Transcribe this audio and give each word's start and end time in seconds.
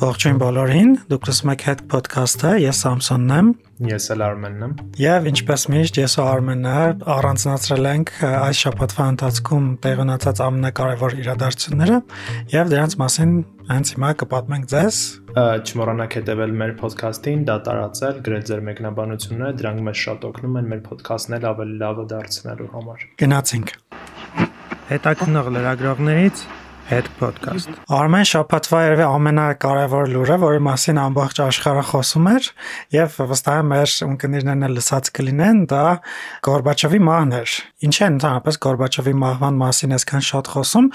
Ողջույն 0.00 0.38
բոլորին։ 0.40 0.92
Դուք 1.10 1.26
լսում 1.28 1.50
եք 1.52 1.62
Head 1.66 1.80
Podcast-ը, 1.92 2.50
ես 2.62 2.78
Սամսոնն 2.86 3.32
եմ։ 3.34 3.48
Ես 3.90 4.04
էլ 4.14 4.22
Արմենն 4.24 4.62
եմ։ 4.64 4.70
Եվ 4.96 5.26
ինչպես 5.28 5.64
միշտ 5.74 5.98
ես 6.00 6.14
ու 6.16 6.24
Արմենը 6.24 6.76
առանձնացրել 7.14 7.88
ենք 7.90 8.12
այս 8.30 8.62
շաբաթվա 8.64 9.08
ընթացքում 9.12 9.66
տեղ 9.84 10.00
ունեցած 10.06 10.40
ամենակարևոր 10.46 11.16
իրադարձությունները 11.20 11.98
եւ 12.54 12.72
դրանց 12.72 12.96
մասին 13.02 13.34
հենց 13.68 13.92
հիմա 13.92 14.14
կպատմենք 14.24 14.72
ձեզ։ 14.72 15.02
Չմոռանաք 15.68 16.16
հետևել 16.20 16.56
մեր 16.64 16.72
podcast-ին, 16.80 17.44
դա 17.50 17.58
տարածել, 17.68 18.22
գրել 18.24 18.46
ձեր 18.48 18.64
մեկնաբանությունները, 18.70 19.58
դրանք 19.60 19.84
մեզ 19.90 20.00
շատ 20.06 20.26
օգնում 20.30 20.56
են 20.62 20.72
մեր 20.72 20.80
podcast-ն 20.88 21.36
էլ 21.40 21.46
ավելի 21.52 21.76
լավը 21.84 22.08
դարձնելու 22.16 22.70
համար։ 22.72 23.06
Գնացինք։ 23.20 23.76
Հետաքնող 24.90 25.52
լրագրողներից 25.60 26.48
Head 26.90 27.06
Podcast։ 27.20 27.70
Արմեն 27.94 28.24
շաբաթվա 28.26 28.78
երևի 28.82 29.04
ամենակարևոր 29.06 30.08
լուրը, 30.10 30.36
որի 30.42 30.62
մասին 30.66 30.98
ամբողջ 30.98 31.40
աշխարհը 31.44 31.84
խոսում 31.86 32.24
էր, 32.30 32.48
եւ 32.96 33.18
վստահ 33.30 33.60
եմ 33.60 33.68
մեր 33.70 33.92
ունկնդիրներն 34.06 34.66
էլ 34.66 34.74
լսած 34.74 35.10
կլինեն, 35.14 35.60
դա 35.70 35.84
Գորբաչովի 36.48 37.00
մահն 37.06 37.34
էր։ 37.38 37.54
Ինչ 37.86 37.94
է 37.94 38.08
ընդհանրապես 38.10 38.58
Գորբաչովի 38.66 39.14
մահվան 39.20 39.60
մասին 39.60 39.94
այսքան 40.00 40.24
շատ 40.30 40.50
խոսում։ 40.50 40.88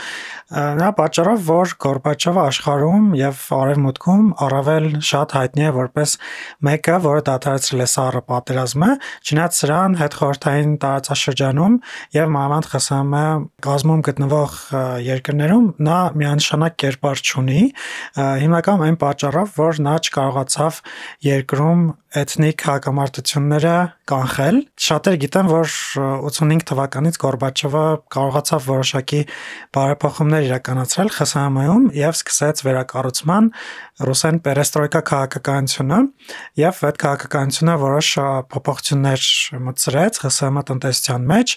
Նա 0.75 0.89
պատճառով, 0.99 1.39
որ 1.47 1.73
Գորբաչովը 1.85 2.43
աշխարհում 2.43 3.07
եւ 3.15 3.39
արևմուտքում 3.55 4.27
առավել 4.45 4.89
շատ 5.15 5.35
հայտնի 5.39 5.65
է 5.65 5.71
որպես 5.79 6.17
մեկը, 6.67 6.98
որը 7.05 7.23
դադարեցրել 7.31 7.85
է 7.85 7.89
սառը 7.95 8.21
պատերազմը, 8.35 8.91
չնայած 9.25 9.59
սրան 9.63 9.98
հետ 10.03 10.20
խորթային 10.20 10.75
տարածաշրջանում 10.85 11.79
եւ 12.20 12.35
մանավանդ 12.35 12.70
ԽՍՀՄ 12.75 13.25
կազմում 13.65 14.05
գտնվող 14.05 14.55
երկրներում 15.05 15.65
նա 15.85 15.99
միանշանակ 16.20 16.77
կերպար 16.84 17.21
չունի, 17.25 17.62
հիմնական 18.43 18.85
այն 18.88 18.98
պատճառով, 19.05 19.53
որ 19.59 19.82
նա 19.85 19.96
չկարողացավ 20.05 20.82
երկրում 21.29 21.85
էթնիկ 22.16 22.63
հակամարտությունները 22.66 23.74
կանխել։ 24.08 24.58
Շատերը 24.85 25.20
գիտեն, 25.24 25.49
որ 25.52 25.74
85 26.30 26.66
թվականից 26.70 27.20
Գորբաչովը 27.24 27.84
կարողացավ 28.16 28.68
որոշակի 28.70 29.21
բարեփոխումներ 29.76 30.48
իրականացրել 30.48 31.12
ԽՍՀՄ-ում 31.16 31.86
եւ 31.99 32.18
սկսեց 32.20 32.63
վերակառուցման 32.68 33.49
ռուսեն 34.08 34.40
պերեստրոյկա 34.46 35.02
քաղաքականությունը 35.12 35.99
եւ 36.62 36.82
այդ 36.90 36.99
քաղաքականությունը 37.04 37.76
որոշ 37.86 38.10
փոփոխություններ 38.55 39.30
մտցրեց 39.68 40.20
ԽՍՀՄ 40.26 40.66
տնտեսության 40.71 41.30
մեջ, 41.36 41.55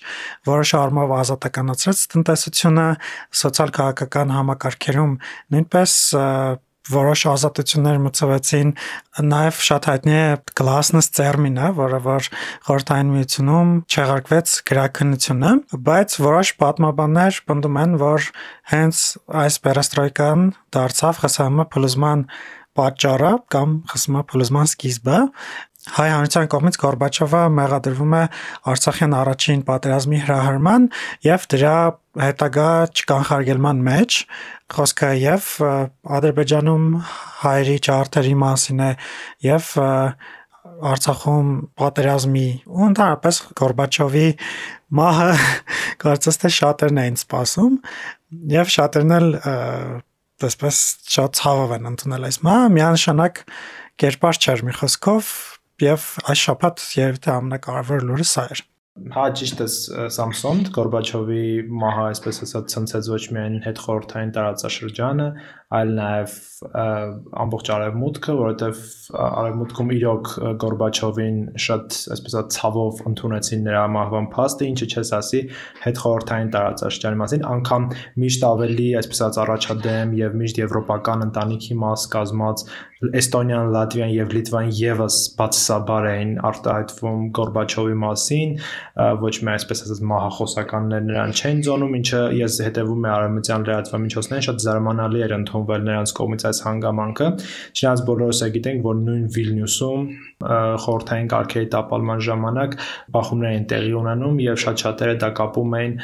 որոշ 0.49 0.71
առումով 0.83 1.17
ազատականացրեց 1.19 1.99
տնտեսությունը, 2.15 2.87
սոցիալ-քաղաքական 3.43 4.35
համակարգերում 4.39 5.13
նույնպես 5.55 5.93
որոշ 6.93 7.23
ազատություններ 7.33 7.99
մցվեցին 8.05 8.73
նաև 9.29 9.61
շատ 9.69 9.89
հայտնի 9.91 10.17
է 10.19 10.27
գլասնս 10.61 11.11
տերմինը 11.19 11.71
որը 11.79 12.01
որ 12.09 12.29
խորհրդային 12.69 13.13
միությունում 13.15 13.73
չեղարկվեց 13.89 14.55
գրաքննությունը 14.71 15.53
բայց 15.89 16.19
որոշ 16.29 16.53
պատմաբաններ 16.63 17.41
պնդում 17.49 17.81
են 17.85 17.99
որ 18.05 18.31
հենց 18.75 19.03
այս 19.45 19.61
պերեստրոյկան 19.69 20.47
դարձավ 20.79 21.21
ԽՍՀՄ 21.25 21.69
փլուզման 21.75 22.25
պատճառը 22.79 23.33
կամ 23.53 23.71
ԽՍՀՄ 23.91 24.23
փլուզման 24.31 24.69
սկիզբը 24.71 25.19
հայ 25.97 26.07
հանրության 26.13 26.49
կողմից 26.53 26.77
Գորբաչովը 26.83 27.43
մեղադրվում 27.57 28.15
է 28.19 28.23
Արցախյան 28.73 29.15
առաջին 29.19 29.61
պատերազմի 29.69 30.19
հրահրման 30.25 30.89
եւ 31.27 31.47
դրա 31.55 31.77
հետագա 32.23 32.71
չկանխարգելման 32.99 33.83
մեջ 33.89 34.19
խոսքը 34.75 35.11
եւ 35.23 35.47
Ադրբեջանում 36.19 36.89
հայերի 37.45 37.79
ճարտերի 37.89 38.35
մասին 38.43 38.83
է 38.85 38.91
եւ 39.49 39.71
Արցախում 40.89 41.49
պատերազմի 41.81 42.49
ու 42.69 42.89
ընդհանրապես 42.89 43.41
Գորբաչովի 43.59 44.29
մահը 44.99 45.31
կարծես 46.05 46.41
թե 46.43 46.53
շատերն 46.59 47.01
էին 47.05 47.19
սպասում 47.19 47.81
եւ 48.53 48.73
շատերն 48.77 49.15
էլ 49.19 49.29
դեսպես 50.39 50.81
շատ 51.17 51.39
ցավով 51.41 51.75
են 51.79 51.91
ընդունել 51.93 52.27
այս 52.29 52.39
մահը 52.47 52.69
միանշանակ 52.77 53.41
կերպար 53.99 54.39
չէր 54.39 54.65
մի 54.69 54.75
խոսքով 54.79 55.31
եւ 55.85 56.09
այս 56.33 56.43
շաբաթ 56.49 56.89
երևի 56.99 57.31
ամենակարևոր 57.35 58.09
լուրը 58.09 58.29
սա 58.33 58.49
էր 58.57 58.65
Հա 59.15 59.25
ճիշտ 59.39 59.61
է 59.63 59.67
Սամսոն 60.11 60.63
Գորբաչովի 60.75 61.43
մահը 61.83 62.05
այսպես 62.09 62.41
ասած 62.49 62.73
ցնցեց 62.73 63.11
ոչ 63.13 63.21
միայն 63.37 63.59
հետ 63.63 63.83
խորթային 63.85 64.33
տարածաշրջանը, 64.35 65.27
այլ 65.69 65.91
նաև 65.99 66.35
ամբողջ 67.39 67.71
արևմուտքը, 67.75 68.35
որովհետև 68.39 68.79
արևմուտքում 69.21 69.91
իրոք 69.99 70.31
Գորբաչովին 70.63 71.37
շատ, 71.65 71.99
այսպես 72.15 72.37
ասած, 72.39 72.57
ցավով 72.57 73.03
ընդունեցին 73.11 73.67
նրա 73.69 73.83
մահվան 73.99 74.29
փաստը, 74.33 74.69
ինչը 74.73 74.89
չես 74.89 75.13
ասի 75.19 75.43
հետ 75.85 76.01
խորհրդային 76.05 76.53
տարածաշրջանի 76.57 77.21
մասին, 77.23 77.47
անգամ 77.53 77.89
միշտ 78.25 78.47
ավելի, 78.49 78.89
այսպես 79.03 79.23
ասած, 79.29 79.41
առաջադեմ 79.45 80.15
եւ 80.19 80.39
միշտ 80.41 80.63
եվրոպական 80.65 81.27
ընտանիքի 81.29 81.79
մաս 81.85 82.09
կազմած 82.17 82.65
Էստոնիան, 82.99 83.69
Լատվիան 83.71 84.09
եւ 84.11 84.33
Լիտվան 84.35 84.71
եւս 84.75 85.17
բացասաբար 85.39 86.07
էին 86.09 86.33
արտահայտվում 86.49 87.21
Գորբաչովի 87.39 87.99
մասին, 88.03 88.57
ոչ 89.23 89.35
միայն 89.39 89.55
այսպես 89.55 89.83
ասած 89.85 90.01
մահախոսականներ 90.11 91.05
նրան 91.07 91.35
չեն 91.39 91.63
զոնում, 91.69 91.95
ինչը 92.01 92.23
ես 92.41 92.59
հետևում 92.67 93.07
եմ 93.07 93.15
արևմտյան 93.19 93.69
լրատվամիջոցներին, 93.69 94.47
շատ 94.49 94.65
զարմանալի 94.67 95.23
էր 95.29 95.37
ընդհանուր 95.39 95.58
ընդունվել 95.59 95.83
նրանց 95.89 96.13
կողմից 96.19 96.45
այս 96.49 96.59
հանգամանքը։ 96.69 97.29
Չնայած 97.79 98.03
բոլորս 98.09 98.41
է 98.47 98.49
գիտենք, 98.55 98.83
որ 98.87 98.99
նույն 99.09 99.25
Վիլնյուսում 99.35 100.03
խորթային 100.39 101.29
կարգերի 101.33 101.69
տապալման 101.75 102.21
ժամանակ 102.29 102.75
բախումներ 103.15 103.55
են 103.59 103.65
տեղի 103.73 103.95
ունենում 103.99 104.37
եւ 104.45 104.59
շատ 104.63 104.83
շատերը 104.85 105.15
դա 105.19 105.31
կապում 105.39 105.73
էին 105.79 105.95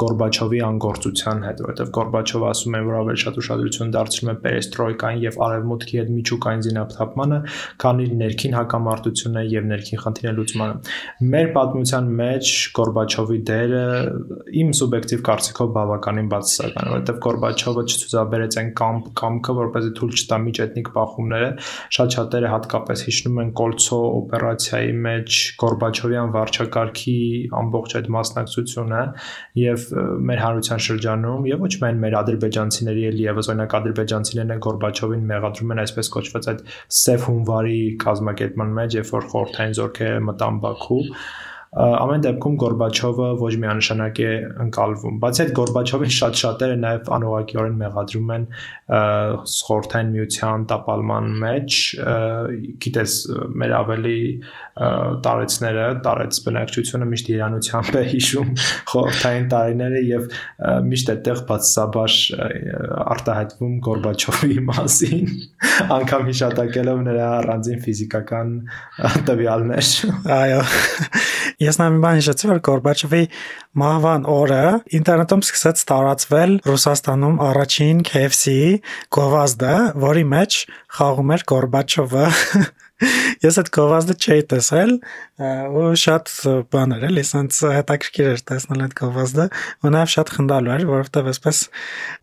Գորբաչովի 0.00 0.60
անգործության 0.64 1.42
հետ, 1.44 1.60
որովհետեւ 1.64 1.90
Գորբաչովը 1.98 2.48
ասում 2.48 2.74
է, 2.74 2.80
որ 2.84 2.96
ավելի 3.04 3.20
շատ 3.24 3.40
ուշադրություն 3.44 3.92
դարձնում 3.94 4.32
է 4.32 4.36
պերեստրոյկային 4.44 5.20
եւ 5.24 5.38
արևմուտքի 5.44 6.00
հետ 6.00 6.12
միջուկային 6.14 6.64
զինափթափմանը, 6.64 7.40
քան 7.84 8.02
իր 8.04 8.14
ներքին 8.24 8.56
հակամարտությունը 8.56 9.44
եւ 9.52 9.68
ներքին 9.74 10.02
խնդիրը 10.04 10.34
լուծմանը։ 10.40 10.96
Մեր 11.34 11.52
պատմության 11.54 12.10
մեջ 12.24 12.54
Գորբաչովի 12.80 13.38
դերը 13.52 13.84
իմ 14.64 14.72
սուբյեկտիվ 14.80 15.24
կարծիքով 15.28 15.72
բավականին 15.74 16.32
բացասական, 16.32 16.90
որովհետեւ 16.94 17.20
Գորբաչովը 17.24 17.84
չցուցաբերեց 17.84 18.58
այն 18.64 18.70
կամ 18.80 18.93
կամքը, 19.20 19.54
որպեսզի 19.58 19.92
թույլ 19.98 20.14
չտա 20.18 20.38
միջեթնիկ 20.44 20.90
բախումները։ 20.94 21.48
Շատ 21.96 22.16
շատերը 22.16 22.50
հատկապես 22.54 23.04
հիշնում 23.08 23.40
են 23.44 23.52
կոլցո 23.60 24.00
օպերացիայի 24.18 24.92
մեջ 25.04 25.38
Գորբաչովյան 25.64 26.34
վարչակարգի 26.34 27.16
ամբողջ 27.60 27.96
այդ 28.00 28.10
մասնակցությունը 28.14 29.02
եւ 29.64 29.86
մեր 30.30 30.44
հանրության 30.44 30.84
շրջանում 30.88 31.48
եւ 31.50 31.64
ոչ 31.64 31.72
միայն 31.84 32.02
մեր 32.04 32.18
ադրբեջանցիների 32.24 33.06
էլ 33.10 33.22
եւս 33.24 33.50
օրինակ 33.54 33.78
ադրբեջանցիներն 33.80 34.54
են 34.54 34.62
Գորբաչովին 34.68 35.26
մեղադրում 35.34 35.74
են 35.74 35.82
այսպես 35.84 36.12
կոչված 36.14 36.50
այդ 36.54 36.62
սև 37.04 37.26
հունվարի 37.28 37.80
կազմակերպման 38.04 38.76
մեջ, 38.78 38.98
երբ 39.00 39.12
որ 39.14 39.28
խորթային 39.34 39.76
զորքերը 39.80 40.22
մտան 40.28 40.62
Բաքու 40.64 41.02
ամեն 41.74 42.22
դեպքում 42.22 42.56
Գորբաչովը 42.62 43.28
ոչ 43.40 43.50
միանշանակ 43.62 44.18
է 44.22 44.32
ընկալվում։ 44.64 45.16
Բացի 45.24 45.40
այդ 45.44 45.52
Գորբաչովին 45.58 46.12
շատ 46.16 46.36
շատերը 46.40 46.76
նաև 46.84 47.08
անողակիորեն 47.16 47.80
մեղադրում 47.80 48.30
են 48.34 48.44
խորթային 49.54 50.12
միության 50.14 50.66
տապալման 50.70 51.32
մեջ, 51.42 51.78
գիտես, 52.84 53.16
մեր 53.62 53.74
ավելի 53.80 54.20
տարեցները, 55.26 55.88
տարեց 56.06 56.40
բնակչությունը 56.46 57.10
միշտ 57.10 57.32
իրանությամբ 57.34 57.98
է 57.98 58.04
հիշում 58.14 58.54
խորթային 58.92 59.50
տարիները 59.54 60.04
եւ 60.08 60.30
միշտ 60.94 61.12
այդտեղ 61.14 61.44
բացասաբար 61.50 62.16
արտահայտվում 63.14 63.76
Գորբաչովի 63.88 64.58
մասին, 64.70 65.34
անգամ 65.98 66.26
հիշատակելով 66.30 67.04
նրա 67.10 67.28
առանձին 67.42 67.84
ֆիզիկական 67.88 68.56
տվյալներ։ 69.30 69.94
Այո 70.38 70.62
Ես 71.62 71.78
նա 71.78 71.86
մի 71.94 72.00
բան 72.02 72.16
հիշեցի, 72.18 72.48
որ 72.50 72.60
Գորբաչովի 72.66 73.22
մահվան 73.82 74.24
օրը 74.34 74.62
ինտերնետում 74.98 75.44
սկսեց 75.44 75.84
տարածվել 75.90 76.54
Ռուսաստանում 76.66 77.36
առաջին 77.48 78.00
KFC-ի 78.08 78.72
գովազդը, 79.14 79.76
որի 80.04 80.24
մեջ 80.34 80.58
խաղում 80.98 81.34
էր 81.34 81.46
Գորբաչովը 81.54 82.26
Ես 83.44 83.58
այդ 83.60 83.70
գովազդը 83.74 84.16
չէի 84.24 84.44
տեսել 84.54 84.92
ու 85.74 85.86
շատ 86.04 86.30
բաներ 86.70 87.06
էլի, 87.08 87.24
սենց 87.26 87.58
հետաքրքիր 87.74 88.28
էր 88.34 88.42
տեսնել 88.50 88.84
այդ 88.84 88.94
գովազդը, 89.00 89.46
ու 89.84 89.92
նաև 89.94 90.12
շատ 90.14 90.32
խնդալու 90.34 90.74
էր, 90.74 90.84
որովհետև 90.90 91.30
այսպես 91.34 91.62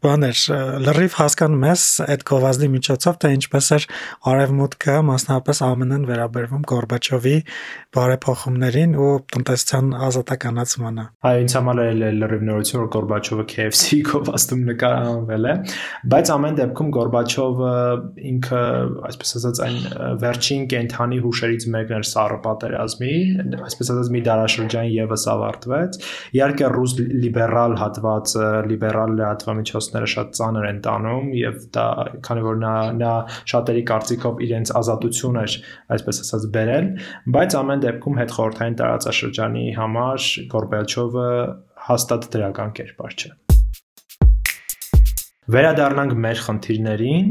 բաներ 0.05 0.43
լրիվ 0.87 1.17
հասկանում 1.21 1.65
ես 1.67 1.83
այդ 2.07 2.25
գովազդի 2.31 2.69
միջոցով 2.75 3.19
թե 3.21 3.31
ինչպես 3.35 3.67
էր 3.75 3.87
արևմուտքը, 4.31 4.95
մասնավորապես 5.11 5.61
ԱՄՆ-ն 5.61 6.05
վերաբերվում 6.11 6.63
Գորբաչովի 6.71 7.35
բարեփոխումներին 7.91 8.95
ու 9.01 9.11
տնտեսության 9.35 9.91
ազատականացմանը։ 10.07 11.05
Այո, 11.27 11.41
ինձ 11.43 11.55
համար 11.57 11.81
էլ 11.83 12.03
լրիվ 12.21 12.45
նորություն, 12.47 12.81
որ 12.81 12.89
Գորբաչովը 12.95 13.45
KFC 13.51 13.99
գովազդում 14.11 14.63
նկարահանվել 14.71 15.49
է, 15.51 15.55
բայց 16.15 16.31
ամեն 16.35 16.59
դեպքում 16.61 16.91
Գորբաչովը 16.97 17.73
ինքը, 18.31 18.61
այսպես 19.11 19.35
ասած, 19.41 19.61
այն 19.67 19.77
վերջին 20.21 20.65
կենթանի 20.71 21.19
հուշերից 21.25 21.65
մեկն 21.75 21.97
էր 21.97 22.07
սառը 22.11 22.37
պատերազմի, 22.45 23.13
այսպես 23.67 23.91
ասած 23.93 24.11
մի 24.15 24.21
դարաշրջան 24.27 24.89
եւս 24.91 25.25
ավարտվեց։ 25.35 25.99
Իհարկե 26.37 26.69
ռուս 26.75 26.95
լիբերալ 27.21 27.75
հատվածը, 27.81 28.47
լիբերալ 28.71 29.15
լրատվամիջոցները 29.21 30.11
շատ 30.15 30.35
ծանր 30.41 30.69
են 30.71 30.81
տանում 30.87 31.31
եւ 31.41 31.65
դա 31.77 31.87
քանի 32.27 32.45
որ 32.47 32.61
նա 32.61 32.75
նա 33.01 33.13
շատերի 33.51 33.83
կարծիքով 33.91 34.45
իրենց 34.47 34.73
ազատություն 34.81 35.41
էր, 35.41 35.57
այսպես 35.97 36.21
ասած, 36.25 36.47
բերել, 36.55 36.87
բայց 37.37 37.57
ամեն 37.61 37.83
դեպքում 37.87 38.21
հետ 38.21 38.35
խորթային 38.37 38.79
տարածաշրջանի 38.81 39.65
համար 39.81 40.29
Գորբաչովը 40.51 41.29
հաստատ 41.87 42.27
դրական 42.35 42.75
կերպար 42.77 43.15
չէ։ 43.17 43.31
Վերադառնանք 45.51 46.11
մեր 46.23 46.41
խնդիրներին, 46.45 47.29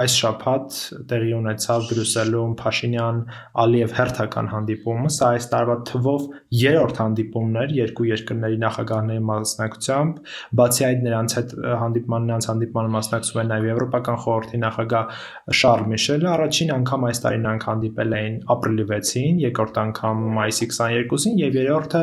այս 0.00 0.14
շաբաթ 0.20 0.76
տեղի 1.10 1.32
ունեցավ 1.36 1.82
Բրյուսելում 1.90 2.52
Փաշինյան 2.60 3.18
Ալիև 3.60 3.94
հերթական 3.96 4.46
հանդիպումը, 4.52 5.10
սա 5.16 5.28
այս 5.36 5.48
տարվա 5.52 5.76
թվով 5.90 6.24
երրորդ 6.56 7.00
հանդիպումն 7.02 7.58
էր 7.62 7.74
երկու 7.76 8.06
երկրների 8.08 8.60
նախագահների 8.62 9.24
մասնակցությամբ, 9.30 10.22
բացի 10.60 10.86
այդ 10.86 11.04
նրանց 11.06 11.36
հետ 11.36 11.52
հանդիպման 11.82 12.26
նրանց 12.30 12.48
հանդիպմանը 12.52 12.94
մասնակցում 12.96 13.42
են 13.42 13.52
նաև 13.52 13.66
Եվրոպական 13.66 14.18
խորհրդի 14.24 14.62
նախագահ 14.64 15.20
Շարլ 15.60 15.84
Միշելը, 15.92 16.30
առաջին 16.36 16.72
անգամ 16.76 17.06
այս 17.10 17.22
տարի 17.26 17.42
նրանք 17.44 17.68
հանդիպել 17.68 18.16
էին 18.16 18.40
ապրիլի 18.56 18.88
6-ին, 18.96 19.44
երկրորդ 19.44 19.82
անգամ 19.84 20.24
մայիսի 20.40 20.70
22-ին 20.72 21.38
եւ 21.42 21.60
երրորդը 21.60 22.02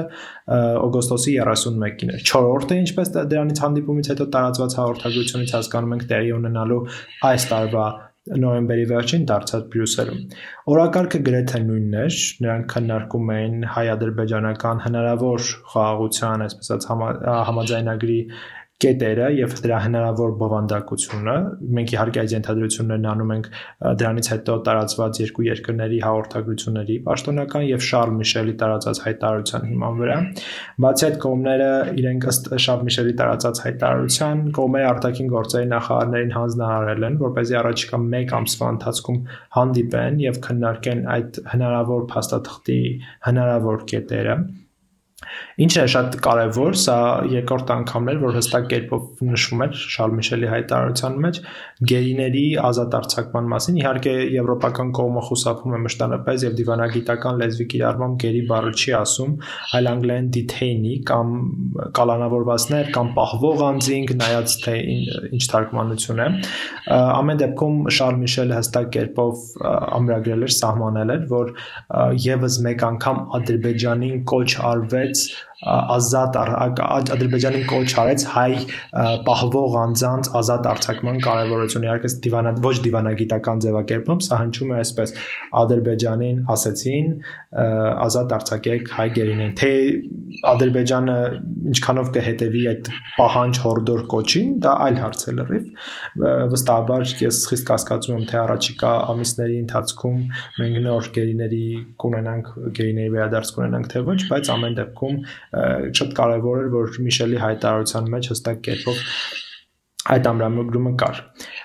օգոստոսի 0.84 1.36
31-ին 1.40 2.14
էր։ 2.14 2.24
Չորրորդը 2.28 2.80
ինչպես 2.84 3.14
դրանից 3.34 3.62
հանդիպումից 3.64 4.10
հետո 4.14 4.28
տարածված 4.34 4.78
հաղորդագրություն 4.84 5.23
ընկերությունից 5.24 5.54
հասկանում 5.56 5.94
ենք 5.96 6.04
տեղի 6.10 6.32
ունենալու 6.38 6.80
այս 7.28 7.46
տարվա 7.52 7.86
նոյեմբերի 8.44 8.84
վերջին 8.90 9.24
դարձած 9.30 9.64
Բրյուսելում։ 9.74 10.20
Օրակարգը 10.74 11.20
գրեթե 11.28 11.60
նույնն 11.64 11.96
էր, 12.04 12.20
նրանք 12.46 12.68
քննարկում 12.74 13.32
էին 13.36 13.58
հայ-ադրբեջանական 13.74 14.84
հնարավոր 14.84 15.48
խաղաղության, 15.74 16.46
այսպես 16.48 16.72
ասած, 16.78 16.88
համաձայնագրի 17.50 18.20
կետերը 18.84 19.28
եւ 19.38 19.54
դրա 19.64 19.78
հնարավոր 19.84 20.32
բովանդակությունը 20.40 21.34
մենք 21.78 21.92
իհարկե 21.94 22.20
այս 22.24 22.34
ենթադրություններն 22.36 23.06
անում 23.12 23.34
ենք 23.36 23.50
դրանից 24.02 24.30
հետո 24.34 24.56
տարածված 24.68 25.20
երկու 25.24 25.46
երկրների 25.48 26.00
հաղորդագրությունների 26.04 26.98
պաշտոնական 27.08 27.68
եւ 27.70 27.86
Շարլ 27.88 28.14
Միշելի 28.18 28.56
տարածած 28.64 29.02
հայտարարության 29.06 29.68
հիման 29.70 30.02
վրա 30.04 30.18
բացի 30.86 31.08
այդ 31.10 31.18
կողմները 31.24 31.70
իրենք 32.04 32.28
ըստ 32.34 32.50
Շարլ 32.66 32.84
Միշելի 32.90 33.16
տարածած 33.24 33.62
հայտարարության 33.68 34.44
կողմերը 34.60 34.90
արտաքին 34.94 35.32
գործերի 35.34 35.70
նախարարներին 35.74 36.36
հանձնարարել 36.40 37.08
են 37.10 37.20
որպեսզի 37.24 37.60
առաջիկա 37.64 38.02
1 38.24 38.36
ամսվա 38.42 38.74
ընթացքում 38.74 39.22
հանդիպեն 39.60 40.20
եւ 40.28 40.42
քննարկեն 40.50 41.08
այդ 41.18 41.42
հնարավոր 41.54 42.06
փաստաթղթի 42.14 42.82
հնարավոր 43.30 43.88
կետերը 43.94 44.38
Ինչն 45.64 45.82
է 45.84 45.86
շատ 45.94 46.16
կարևոր, 46.26 46.78
սա 46.84 46.98
երկրորդ 47.34 47.74
անգամն 47.74 48.12
էր, 48.14 48.20
որ 48.24 48.38
հստակ 48.40 48.68
կերպով 48.74 49.24
նշվում 49.30 49.64
էր 49.64 49.76
Շարլ 49.94 50.16
Միշելի 50.18 50.50
հայտարարության 50.54 51.18
մեջ 51.24 51.40
գերիների 51.94 52.46
ազատ 52.64 52.98
արձակման 53.00 53.50
մասին։ 53.54 53.78
Իհարկե 53.84 54.14
եվրոպական 54.34 54.92
կողմը 54.98 55.24
խուսափում 55.28 55.76
է 55.78 55.82
մշտապես 55.84 56.46
եւ 56.48 56.56
դիվանագիտական 56.60 57.42
լեզվի 57.44 57.68
կիրառմամբ 57.74 58.18
գերի 58.24 58.42
բառը 58.50 58.74
չի 58.74 58.96
ասում, 59.04 59.36
այլ 59.78 59.90
անգլերեն 59.94 60.30
detainee 60.38 60.98
կամ 61.10 61.34
կալանավորվածներ 62.00 62.92
կամ 62.98 63.12
պահվող 63.18 63.64
անձինք, 63.68 64.14
նայած 64.24 64.56
թե 64.64 64.76
ինչ 65.34 65.44
թարգմանություն 65.54 66.24
է։ 66.24 66.28
Ամեն 66.94 67.42
դեպքում 67.44 67.78
Շարլ 67.98 68.20
Միշելը 68.24 68.58
հստակ 68.60 68.90
կերպով 68.94 69.44
ամրագրել 70.00 70.48
էր, 70.48 70.54
սահմանել 70.58 71.14
էր, 71.14 71.24
որ 71.34 71.54
եւս 72.24 72.60
մեկ 72.68 72.86
անգամ 72.90 73.22
Ադրբեջանին 73.40 74.24
կոչ 74.34 74.50
It's. 75.14 75.36
Ազատ 75.64 76.38
Ադրբեջանին 77.14 77.66
կոչ 77.70 77.90
արեց 78.04 78.26
հայ 78.34 78.52
պահվող 79.28 79.78
անձանց 79.84 80.30
ազատ 80.40 80.70
արձակման 80.74 81.20
կարևորությունը 81.24 81.88
իհարկե 81.88 82.12
դիվանա 82.26 82.54
ոչ 82.66 82.76
դիվանագիտական 82.88 83.64
ձևակերպում 83.64 84.24
սա 84.28 84.40
հնչում 84.44 84.74
է 84.74 84.78
այսպես. 84.84 85.16
Ադրբեջանին 85.64 86.44
ասեցին 86.54 87.08
ազատ 88.08 88.36
արձակեք 88.40 88.94
հայ 88.98 89.08
գերինեն 89.18 89.56
թե 89.64 89.72
Ադրբեջանը 90.54 91.18
ինչքանով 91.74 92.08
կհետևի 92.16 92.62
այդ 92.74 92.88
պահանջ 93.18 93.60
հորդոր 93.64 94.02
կոչին 94.14 94.54
դա 94.64 94.72
այլ 94.86 94.98
հարց 95.04 95.24
է 95.24 95.34
լրիվ 95.38 95.68
վստահաբար 96.54 97.06
ես 97.24 97.40
խիստ 97.52 97.68
կասկածում 97.70 98.18
եմ 98.18 98.26
թե 98.32 98.40
առաջիկա 98.44 98.92
ամիսների 99.14 99.58
ընթացքում 99.64 100.18
մենք 100.60 100.80
նոր 100.88 101.10
գերիների 101.18 101.64
կունենանք 102.04 102.50
գերիների 102.80 103.14
վերադարձ 103.14 103.54
կունենանք 103.58 103.92
թե 103.94 104.04
ոչ 104.10 104.20
բայց 104.34 104.52
ամեն 104.58 104.78
դեպքում 104.82 105.20
շատ 105.54 106.14
կարևոր 106.18 106.62
էր 106.64 106.70
որ 106.74 107.00
Միշելի 107.06 107.42
հայտարարության 107.44 108.08
մեջ 108.14 108.30
հստակ 108.34 108.62
կերպով 108.68 109.02
այդ 110.14 110.30
ամրագրումը 110.32 110.94
կար։ 111.04 111.20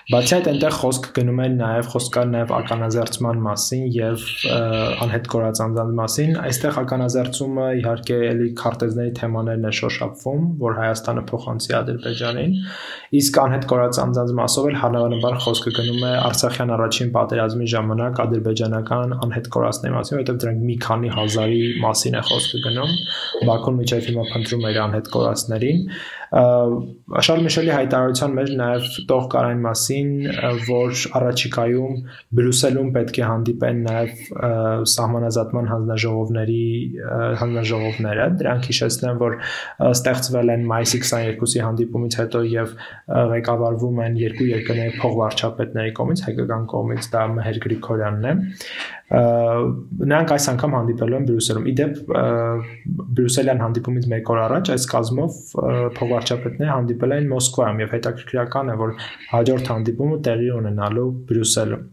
Բացի 0.09 0.33
այդ 0.39 0.47
այնտեղ 0.49 0.73
խոսք 0.73 1.07
գնում 1.13 1.39
է 1.43 1.43
նաև 1.53 1.89
խոսք 1.91 2.13
կար 2.15 2.29
նաև 2.29 2.51
ականազերծման 2.55 3.41
մասին 3.45 3.83
եւ 3.93 4.23
անհետ 5.05 5.27
կորած 5.29 5.59
անձանց 5.65 5.91
մասին։ 5.99 6.31
Այստեղ 6.49 6.79
ականազերծումը 6.81 7.67
իհարկե 7.77 8.17
էլի 8.29 8.47
քարտեզների 8.57 9.13
թեմաներն 9.19 9.69
է 9.69 9.73
շոշափվում, 9.79 10.47
որ 10.65 10.75
Հայաստանը 10.79 11.23
փոխանցի 11.29 11.77
Ադրբեջանին, 11.81 12.57
իսկ 13.21 13.39
անհետ 13.45 13.69
կորած 13.69 14.01
անձանց 14.09 14.33
մասով 14.41 14.69
էլ 14.69 14.79
հանրաբար 14.81 15.39
խոսքը 15.45 15.75
գնում 15.77 16.01
է 16.09 16.13
Արցախյան 16.25 16.73
առաջին 16.79 17.13
պատերազմի 17.19 17.69
ժամանակ 17.77 18.23
ադրբեջանական 18.25 19.17
անհետ 19.29 19.51
կորածների 19.53 19.93
մասին, 19.99 20.17
որովհետեւ 20.17 20.41
դրանք 20.41 20.65
մի 20.69 20.79
քանի 20.89 21.13
հազարի 21.19 21.61
մասին 21.85 22.17
է 22.17 22.23
խոսքը 22.29 22.63
գնում։ 22.65 22.97
Բաքուն 23.49 23.79
միջև 23.83 24.09
հիմա 24.09 24.25
փնտրում 24.33 24.65
է 24.65 24.73
իր 24.73 24.81
անհետ 24.89 25.13
կորածներին 25.13 25.85
Շարլ 26.29 27.39
Միշելի 27.41 27.71
հայտարարության 27.73 28.33
մեջ 28.37 28.49
նաև 28.59 28.89
տող 29.09 29.23
կար 29.33 29.45
այն 29.49 29.61
մասին, 29.99 30.63
որ 30.67 30.93
առաջիկայում 31.17 31.95
Բրյուսելում 32.35 32.89
պետք 32.95 33.19
է 33.19 33.23
հանդիպեն 33.29 33.79
նաև 33.85 34.21
սահմանազատման 34.93 35.69
հանձնաժողովների 35.71 36.65
հանձնաժողովները։ 37.41 38.27
Դրանք 38.39 38.69
հիշեցնեմ, 38.69 39.19
որ 39.23 39.37
ստեղծվել 39.89 40.53
են 40.55 40.65
մայիսի 40.69 41.01
22-ի 41.03 41.63
հանդիպումից 41.65 42.19
հետո 42.19 42.43
եւ 42.53 42.75
ղեկավարվում 43.33 44.01
են 44.05 44.19
երկու 44.23 44.49
երկրների 44.49 44.95
փոխվարչապետների 45.03 45.93
կողմից, 45.99 46.23
հայկական 46.29 46.69
կողմից 46.75 47.11
դա 47.15 47.25
Մհեր 47.39 47.61
Գրիգորյանն 47.65 48.29
է 48.29 48.33
նրանք 49.09 50.31
այս 50.35 50.45
անգամ 50.51 50.73
հանդիպելու 50.77 51.17
են 51.17 51.23
Բրյուսելում։ 51.29 51.67
Իդեպ 51.71 51.93
Բրյուսելյան 53.17 53.61
հանդիպումից 53.63 54.07
մեկ 54.13 54.31
օր 54.33 54.41
առաջ 54.43 54.71
այս 54.75 54.85
կազմով 54.93 55.39
փոխվարչապետները 55.97 56.69
հանդիպել 56.69 57.15
են 57.17 57.29
Մոսկվայում 57.33 57.81
եւ 57.83 57.95
հետաքրքրական 57.97 58.69
է 58.69 58.75
որ 58.83 58.93
հաջորդ 59.33 59.71
հանդիպումը 59.73 60.19
տեղի 60.29 60.51
ունենալու 60.59 61.07
Բրյուսելում։ 61.29 61.87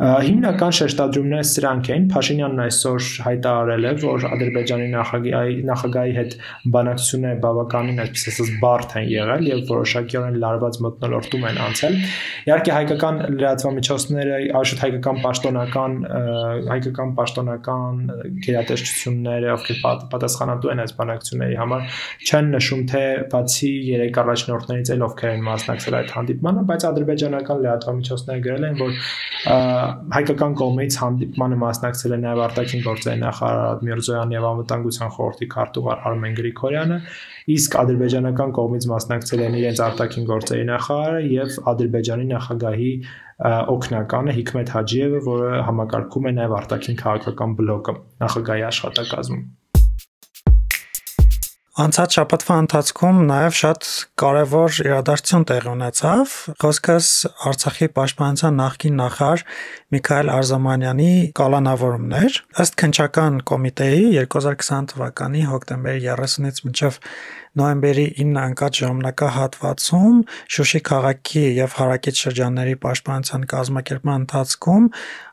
Հիմնական 0.00 0.70
շեշտադրումները 0.72 1.44
սրանք 1.44 1.88
են։ 1.92 2.04
Փաշինյանն 2.08 2.60
այսօր 2.64 3.06
հայտարարել 3.20 3.82
է, 3.84 3.90
որ 4.00 4.22
Ադրբեջանի 4.30 4.86
նախագահի 4.94 5.56
նախագահի 5.68 6.14
հետ 6.16 6.36
բանակցությունները 6.76 7.40
բավականին 7.42 8.00
այսպես 8.04 8.30
ասած 8.30 8.54
բարդ 8.62 8.94
են 9.00 9.10
եղել 9.12 9.44
եւ 9.50 9.60
որոշակիորեն 9.68 10.38
լարված 10.40 10.78
մտնոլորտում 10.86 11.44
են 11.50 11.60
անցել։ 11.66 11.98
Իհարկե 12.48 12.72
հայկական 12.76 13.20
լրատվամիջոցները, 13.36 14.38
աշուտ 14.60 14.80
հայկական 14.86 15.20
պաշտոնական 15.20 15.98
հայկական 16.70 17.12
պաշտոնական 17.20 18.00
գերատեսչությունները, 18.48 19.52
ովքեր 19.58 19.84
պատասխանատու 20.16 20.72
են 20.72 20.82
այս 20.86 20.96
բանակցությունների 20.96 21.60
համար, 21.60 22.00
չեն 22.24 22.50
նշում 22.56 22.82
թե 22.88 23.04
բացի 23.36 23.72
երեք 23.90 24.20
առաջնորդներից 24.24 24.94
էլ 24.96 25.06
ովքեր 25.10 25.34
են 25.36 25.46
մասնակցել 25.50 25.98
այդ 26.00 26.14
հանդիպմանը, 26.16 26.64
բայց 26.70 26.88
ադրբեջանական 26.90 27.62
լրատվամիջոցները 27.66 28.44
գրել 28.48 28.68
են, 28.70 28.80
որ 28.80 28.92
հայկական 30.14 30.54
կողմից 30.60 30.96
հանդիպմանը 31.00 31.58
մասնակցել 31.60 32.14
է 32.16 32.18
նաև 32.24 32.40
արտաքին 32.46 32.82
գործերի 32.86 33.20
նախարար 33.20 33.60
Արադ 33.60 33.84
Միրզոյանը 33.88 34.36
եւ 34.36 34.46
անվտանգության 34.50 35.12
խորհրդի 35.16 35.48
քարտուղար 35.54 36.02
Արմեն 36.10 36.36
Գրիգորյանը, 36.40 36.98
իսկ 37.54 37.76
ադրբեջանական 37.80 38.54
կողմից 38.60 38.88
մասնակցել 38.90 39.44
են 39.46 39.56
իրենց 39.60 39.82
արտաքին 39.86 40.28
գործերի 40.30 40.66
նախարարը 40.70 41.22
եւ 41.30 41.56
Ադրբեջանի 41.74 42.28
նախագահի 42.34 42.92
օկնականը 43.40 44.36
Հիկմետ 44.40 44.74
Հաջիևը, 44.76 45.22
որը 45.30 45.62
համակարգում 45.70 46.28
է 46.30 46.34
նաև 46.40 46.58
արտաքին 46.60 47.00
քաղաքական 47.00 47.56
բլոկը 47.60 47.96
նախագահի 48.26 48.66
աշխատակազմում։ 48.70 49.48
Անցած 51.78 52.16
շաբաթվա 52.16 52.54
ընթացքում 52.64 53.18
նաև 53.28 53.52
շատ 53.54 53.88
կարևոր 54.18 54.78
իրադարձություն 54.82 55.44
տեղի 55.46 55.68
ունեցավ։ 55.70 56.32
Խոսքս 56.64 57.10
Արցախի 57.46 57.88
պաշտպանության 57.94 58.58
նախկին 58.60 58.96
նախարար 59.00 59.44
Միքայել 59.94 60.32
Արզամանյանի 60.34 61.12
կալանավորումն 61.38 62.16
էր։ 62.20 62.40
Ըստ 62.64 62.78
քնչական 62.82 63.38
կոմիտեի 63.52 64.02
2020 64.18 64.90
թվականի 64.94 65.46
հոկտեմբերի 65.52 66.02
30-ից 66.10 66.60
մինչև 66.66 66.98
նոյեմբերի 67.58 68.06
9-ը 68.20 68.42
ընկած 68.50 68.80
ժամանակահատվածում 68.84 70.20
Շուշի 70.54 70.80
քաղաքի 70.90 71.42
եւ 71.56 71.74
հարակից 71.80 72.20
շրջանների 72.24 72.76
պաշտպանության 72.84 73.46
կազմակերպման 73.50 74.20
ընթացքում 74.20 74.86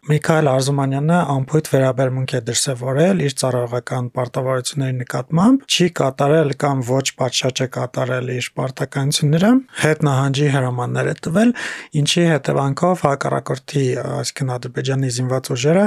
Միքայել 0.07 0.47
Արզումանյանը 0.47 1.15
ամփոփ 1.33 1.69
վերաբերմունք 1.73 2.33
է 2.37 2.39
դրսևորել 2.47 3.23
իր 3.27 3.33
ծառայողական 3.41 4.05
պարտավորությունների 4.15 4.95
նկատմամբ, 5.01 5.65
չի 5.67 5.87
կատարել 5.99 6.53
կամ 6.63 6.83
ոչ 6.87 7.07
պատշաճ 7.19 7.61
է 7.65 7.67
կատարել 7.75 8.31
իր 8.37 8.47
պարտականությունները, 8.59 9.51
հետ 9.83 10.07
նահանջի 10.07 10.47
հրամաններ 10.55 11.11
է 11.11 11.15
տվել, 11.27 11.53
ինչի 12.01 12.23
հետևանքով 12.31 13.03
հակառակորդի, 13.07 13.85
այսինքն 14.15 14.53
Ադրբեջանի 14.57 15.13
զինված 15.17 15.51
ուժերը 15.57 15.85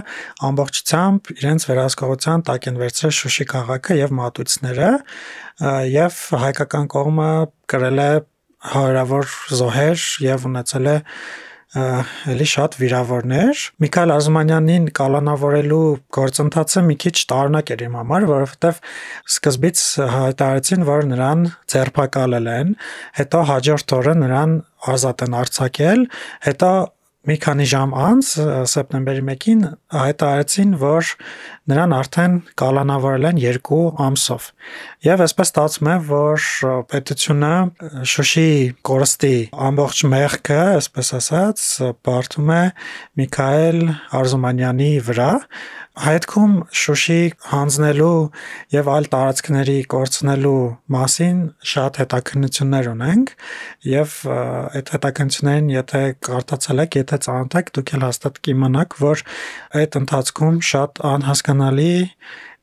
ամբողջությամբ 0.51 1.33
իրենց 1.41 1.69
վերահսկողության 1.71 2.45
տակ 2.51 2.69
են 2.71 2.81
վերցրել 2.85 3.17
Շուշի 3.21 3.47
քաղաքը 3.57 4.01
եւ 4.05 4.19
մատույցները, 4.21 4.91
եւ 5.61 6.19
հայկական 6.41 6.89
կողմը 6.95 7.31
կրել 7.71 8.01
է 8.01 8.11
հարյուրավոր 8.71 9.31
զոհեր 9.61 10.03
եւ 10.25 10.45
ունեցել 10.51 10.91
է 10.91 10.97
էլի 11.71 12.47
շատ 12.51 12.77
վիրավորներ։ 12.81 13.61
Միքայել 13.85 14.13
Ազմանյանին 14.17 14.87
կալանավորելու 14.99 15.83
գործընթացը 16.17 16.83
մի 16.89 16.97
քիչ 17.05 17.15
տարօրինակ 17.31 17.73
էր 17.75 17.85
իմ 17.87 17.99
համար, 18.01 18.27
որովհետև 18.31 18.81
սկզբից 19.31 19.83
հայտարարեցին, 20.17 20.87
որ 20.91 21.07
նրան 21.13 21.45
ձերբակալել 21.71 22.51
են, 22.57 22.73
հետո 23.21 23.45
հաջորդ 23.53 23.95
օրը 24.01 24.17
նրան 24.25 24.57
ազատ 24.97 25.25
են 25.29 25.39
արձակել, 25.45 26.03
հետո 26.49 26.73
մի 27.29 27.37
քանի 27.45 27.65
ժամ 27.69 27.91
անց 28.01 28.29
սեպտեմբերի 28.73 29.23
1-ին 29.29 29.65
հայտարարեցին, 29.93 30.71
որ 30.81 31.11
նրան 31.71 31.95
արդեն 31.99 32.37
կալանավորել 32.63 33.27
են 33.31 33.41
2 33.45 33.81
ամսով։ 34.07 34.47
Եվ 35.01 35.23
այսպես 35.25 35.49
ստացվում 35.49 35.89
է, 35.89 35.93
որ 36.11 36.47
պետությունը 36.93 37.53
Շուշի 38.11 38.51
կորստի 38.85 39.37
ամբողջ 39.71 40.01
մեղքը, 40.13 40.59
այսպես 40.77 41.13
ասած, 41.17 41.63
բարթում 42.05 42.51
է 42.53 42.59
Միքայել 43.21 43.81
Արզումանյանի 44.21 44.91
վրա, 45.07 45.31
Հայտքում 46.01 46.53
Շուշի 46.81 47.23
հանձնելու 47.51 48.19
եւ 48.73 48.91
այլ 48.93 49.09
տարածքների 49.15 49.79
կորցնելու 49.95 50.61
մասին 50.95 51.41
շատ 51.73 51.99
հետաքննություններ 52.01 52.91
ունենք 52.93 53.33
եւ 53.91 54.15
այդ 54.31 54.93
հետաքննություններին 54.95 55.73
եթե 55.75 56.03
կարդացել 56.29 56.85
եք, 56.85 57.01
եթե 57.01 57.19
ծանոթ 57.27 57.59
եք, 57.61 57.73
դուք 57.81 57.93
էլ 57.99 58.07
հաստատ 58.07 58.41
կիմանաք, 58.47 58.97
որ 59.01 59.25
այդ 59.81 59.99
ընթացքում 60.01 60.63
շատ 60.71 61.03
անհասկանալի 61.11 61.91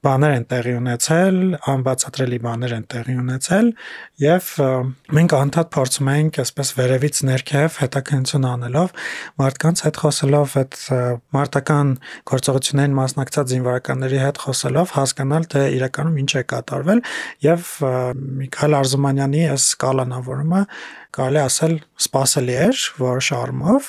բաներ 0.08 0.34
են 0.38 0.46
տեղի 0.52 0.74
ունեցել, 0.80 1.38
անբացատրելի 1.74 2.40
բաներ 2.48 2.74
են 2.78 2.86
տեղի 2.94 3.16
ունեցել 3.22 3.72
եւ 4.24 4.52
մենք 5.18 5.36
անդադ 5.38 5.72
փորձում 5.76 6.12
ենք 6.14 6.40
այսպես 6.44 6.72
վերևից 6.78 7.22
ներքև 7.28 7.80
հետաքննություն 7.82 8.48
անելով 8.52 8.94
մարդկանց 9.42 9.84
հետ 9.88 10.00
խոսելով 10.04 10.56
այդ 10.62 10.78
մարտական 11.38 11.92
գործողություններին 12.32 12.98
մասնակցած 12.98 13.52
զինվորականների 13.54 14.22
հետ 14.24 14.42
խոսելով 14.48 14.96
հասկանալ 14.98 15.50
թե 15.54 15.66
իրականում 15.78 16.22
ինչ 16.24 16.32
է 16.38 16.46
կատարվել 16.54 17.04
եւ 17.48 17.68
Միքայել 18.38 18.78
Արզումանյանի 18.78 19.44
այս 19.58 19.68
կալանավորումը 19.84 20.64
կարելի 21.18 21.40
ասել 21.42 21.74
սпасելի 21.98 22.56
էր 22.62 22.82
որոշ 23.02 23.28
առումով 23.38 23.88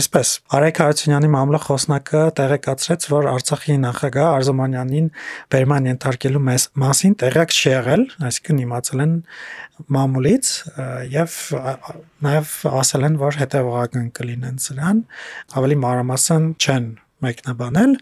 այսպես 0.00 0.32
Արայք 0.54 0.80
Հարությունյանի 0.84 1.30
մամլա 1.34 1.60
խոսնակը 1.64 2.20
տեղեկացրեց 2.38 3.06
որ 3.10 3.28
Արցախի 3.30 3.76
նախագահ 3.84 4.28
Արզումանյանին 4.36 5.08
վերման 5.50 5.88
ենթարկելու 5.90 6.42
մասին 6.82 7.14
տեղյակ 7.20 7.54
չի 7.54 7.70
եղել 7.72 8.04
այսինքն 8.28 8.62
իմացել 8.64 9.02
են 9.04 9.14
մամուլից 9.96 10.50
եւ 11.14 11.36
նաեւ 12.26 12.54
ասել 12.80 13.06
են 13.08 13.18
որ 13.20 13.38
հետեւողական 13.40 14.10
կլինեն 14.18 14.60
սրան 14.66 15.02
ավելի 15.60 15.78
մանրամասն 15.84 16.48
չեն 16.60 16.88
մեկնաբանել 17.26 17.96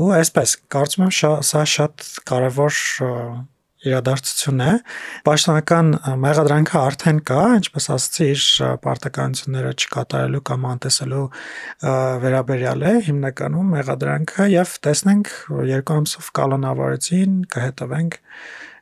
ու 0.00 0.10
այսպես 0.20 0.56
կարծում 0.72 1.06
եմ 1.08 1.14
սա 1.50 1.64
շատ 1.74 2.08
կարևոր 2.30 2.76
իրադարձություն 3.86 4.62
է։ 4.64 4.72
Պաշտոնական 5.24 5.90
մեղադրանքը 6.20 6.78
արդեն 6.80 7.20
կա, 7.30 7.42
ինչպես 7.60 7.86
ասացի, 7.96 8.28
իր 8.34 8.46
պարտականությունները 8.84 9.74
չկատարելու 9.80 10.42
կամ 10.50 10.66
անտեսելու 10.70 11.26
վերաբերյալ 12.24 12.88
է 12.90 12.94
հիմնականում 13.10 13.76
մեղադրանքը 13.76 14.48
եւ 14.54 14.74
տեսնենք 14.86 15.30
երկու 15.70 16.00
ամսով 16.00 16.32
կալանավորեցին, 16.40 17.38
կհետևենք 17.56 18.18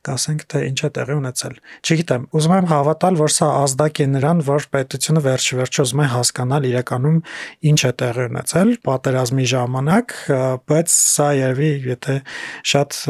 կասենք 0.08 0.44
թե 0.48 0.60
ինչ 0.68 0.78
է 0.86 0.88
տեղի 0.96 1.14
ունեցել։ 1.18 1.56
Չգիտեմ, 1.84 2.22
ուզում 2.38 2.54
եմ 2.54 2.68
հավատալ, 2.70 3.18
որ 3.18 3.32
սա 3.34 3.48
ազդակ 3.64 4.00
է 4.04 4.06
նրան, 4.14 4.42
որ 4.46 4.66
պետությունը 4.76 5.22
վերջի 5.26 5.58
վերջը 5.58 5.84
ուզում 5.84 6.02
է 6.04 6.06
հասկանալ 6.14 6.68
իրականում 6.70 7.18
ինչ 7.72 7.80
է 7.82 7.92
տեղի 8.02 8.24
ունեցել 8.30 8.72
պատերազմի 8.88 9.48
ժամանակ, 9.52 10.16
բայց 10.70 10.94
սա 10.94 11.28
երևի 11.42 11.72
եթե 11.90 12.16
շատ 12.72 13.02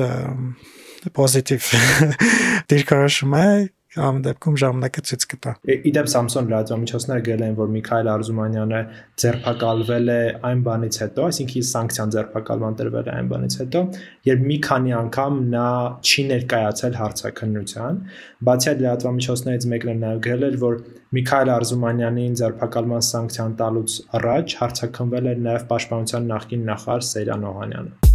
պոզիտիվ 1.19 1.73
դիրքորոշում 2.73 3.37
է 3.38 3.49
ամ 3.97 4.19
դեպքում 4.25 4.57
ժամանակը 4.61 5.02
ցույց 5.09 5.25
կտա։ 5.33 5.52
Իդեպ 5.88 6.09
Samsung 6.12 6.50
լրատվամիջոցները 6.50 7.23
գրել 7.28 7.45
են, 7.47 7.55
որ 7.59 7.71
Միքայել 7.75 8.11
Արզումանյանը 8.12 8.81
ձերբակալվել 9.23 10.11
է 10.12 10.19
այն 10.49 10.64
բանից 10.67 10.99
հետո, 11.02 11.25
այսինքն 11.28 11.67
սանկցիան 11.69 12.12
ձերբակալման 12.14 12.76
տրվել 12.81 13.09
է 13.09 13.14
այն 13.14 13.31
բանից 13.33 13.57
հետո, 13.62 13.83
երբ 14.28 14.45
մի 14.49 14.59
քանի 14.69 14.95
անգամ 14.99 15.40
նա 15.55 15.69
չի 16.05 16.26
ներկայացել 16.33 16.99
հարցակնության, 17.00 18.02
բացի 18.49 18.71
այդ 18.73 18.85
լրատվամիջոցներից 18.85 19.69
մեկն 19.73 20.05
նաև 20.05 20.21
գրել 20.28 20.47
էր, 20.49 20.61
որ 20.69 20.76
Միքայել 21.19 21.55
Արզումանյանին 21.57 22.37
ձերբակալման 22.43 23.09
սանկցիան 23.09 23.57
տալուց 23.62 23.97
առաջ 24.21 24.59
հարցակնվել 24.61 25.33
էր 25.33 25.43
նաև 25.49 25.67
պաշտպանության 25.73 26.31
նախկին 26.35 26.69
նախարար 26.75 27.09
Սեյրան 27.09 27.50
Օհանյանը։ 27.55 28.08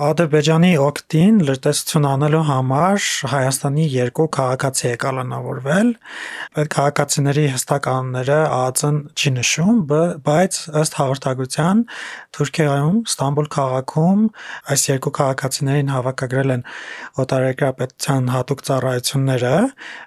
Ադրբեջանի 0.00 0.68
օկտին 0.80 1.40
լրտեսություն 1.44 2.06
անելու 2.08 2.38
համար 2.48 3.06
Հայաստանի 3.32 3.82
երկու 3.92 4.24
քաղաքացի 4.36 4.86
է 4.88 4.92
կալանավորվել։ 5.02 5.90
Այդ 6.60 6.70
քաղաքացիների 6.74 7.44
հստակ 7.52 7.88
անունները 7.92 8.38
ԱԱԾ-ն 8.48 9.00
չի 9.12 9.32
նշում, 9.36 9.82
բայց 10.24 10.60
ըստ 10.80 10.96
հաղորդագրության 11.00 11.82
Թուրքիայում 12.30 12.96
Ստամբուլ 13.10 13.50
քաղաքում 13.56 14.22
այս 14.72 14.86
երկու 14.88 15.12
քաղաքացիներին 15.20 15.92
հավաքագրել 15.92 16.54
են 16.56 16.64
օտարերկրապետության 17.20 18.32
հատուկ 18.40 18.64
ծառայությունները։ 18.70 19.54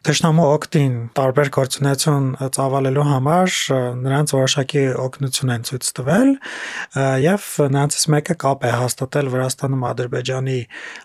Տեշնամու 0.09 0.49
օկտին 0.57 0.97
տարբեր 1.21 1.53
գործունեություն 1.59 2.27
ծավալելու 2.57 3.07
համար 3.13 3.61
նրանց 4.01 4.35
որոշակի 4.39 4.85
օգնություն 5.05 5.53
են 5.53 5.69
ցույց 5.69 5.93
տվել 6.01 6.29
եւ 7.27 7.47
նրանցից 7.77 8.09
մեկը 8.15 8.39
կապ 8.47 8.63
է 8.63 8.73
հաստատել 8.79 9.33
Վրաստանում 9.33 9.82
Իրանում 9.83 9.91
Ադրբեջանի 9.91 10.59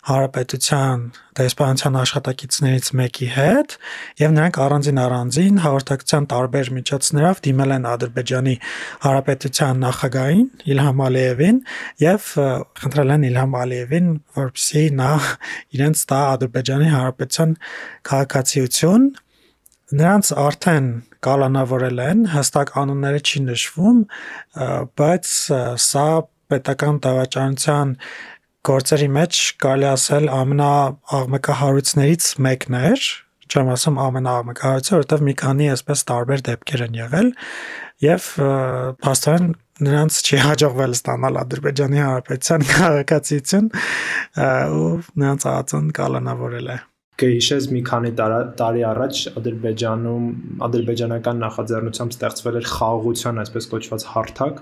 Հանրապետության 0.08 1.00
դեսպանության 1.38 1.96
աշխատակիցներից 1.98 2.86
մեկի 2.98 3.28
հետ 3.34 3.74
եւ 4.22 4.30
նրանք 4.38 4.58
առանձին 4.64 5.00
առանձին 5.02 5.58
հաղորդակցության 5.64 6.28
տարբեր 6.32 6.70
միջոցներով 6.78 7.42
դիմել 7.48 7.74
են 7.78 7.88
Ադրբեջանի 7.92 8.54
Հանրապետության 9.04 9.82
նախագահին 9.84 10.46
Իլհամ 10.74 11.02
Ալիևին 11.08 11.60
եւ 12.04 12.30
խնդրել 12.82 13.12
են 13.18 13.28
Իլհամ 13.28 13.58
Ալիևին, 13.58 14.08
որպեսզի 14.38 14.84
նա 14.98 15.12
իրենց 15.78 15.98
տա 16.12 16.20
Ադրբեջանի 16.38 16.88
Հանրապետության 16.94 17.54
քաղաքացիություն 18.08 19.08
նրանց 19.88 20.30
արդեն 20.36 20.88
կալանավորել 21.24 22.00
են, 22.04 22.18
հստակ 22.34 22.74
անունները 22.82 23.20
չի 23.24 23.40
նշվում, 23.48 24.02
բայց 25.00 25.30
սա 25.80 26.08
պետական 26.48 27.00
դավաճանության 27.04 27.94
գործերի 28.66 29.08
մեջ 29.14 29.40
կարելի 29.62 29.88
ասել 29.92 30.26
ամենաաղմկահարույցներից 30.34 32.26
մեկն 32.48 32.76
էր, 32.78 33.06
չեմ 33.48 33.70
ասում 33.74 34.00
ամենաաղմկահարույցը, 34.04 34.92
որովհետև 34.96 35.24
մի 35.28 35.34
քանի 35.42 35.68
այսպես 35.74 36.04
տարբեր 36.10 36.44
դեպքեր 36.48 36.84
են 36.88 36.98
եղել 36.98 37.30
եւ 38.04 38.28
փաստորեն 39.04 39.48
նրանց 39.88 40.18
չի 40.26 40.38
հաջողվել 40.42 40.94
ստանալ 40.98 41.40
Ադրբեջանի 41.44 42.02
Հանրապետության 42.02 42.66
քաղաքացիություն 42.74 43.72
ու 44.78 44.92
նրանց 45.22 45.48
ածն 45.54 45.90
կալանավորել 45.98 46.70
է 46.74 46.78
կհիշես 47.18 47.64
մի 47.74 47.80
քանի 47.88 48.10
տարի 48.58 48.82
առաջ 48.88 49.20
Ադրբեջանում 49.40 50.26
ադրբեջանական 50.66 51.40
նախաձեռնությամբ 51.42 52.14
ստեղծվել 52.14 52.58
էր 52.60 52.68
խաղաղության 52.72 53.40
այսպես 53.42 53.66
կոչված 53.72 54.04
հարթակ, 54.12 54.60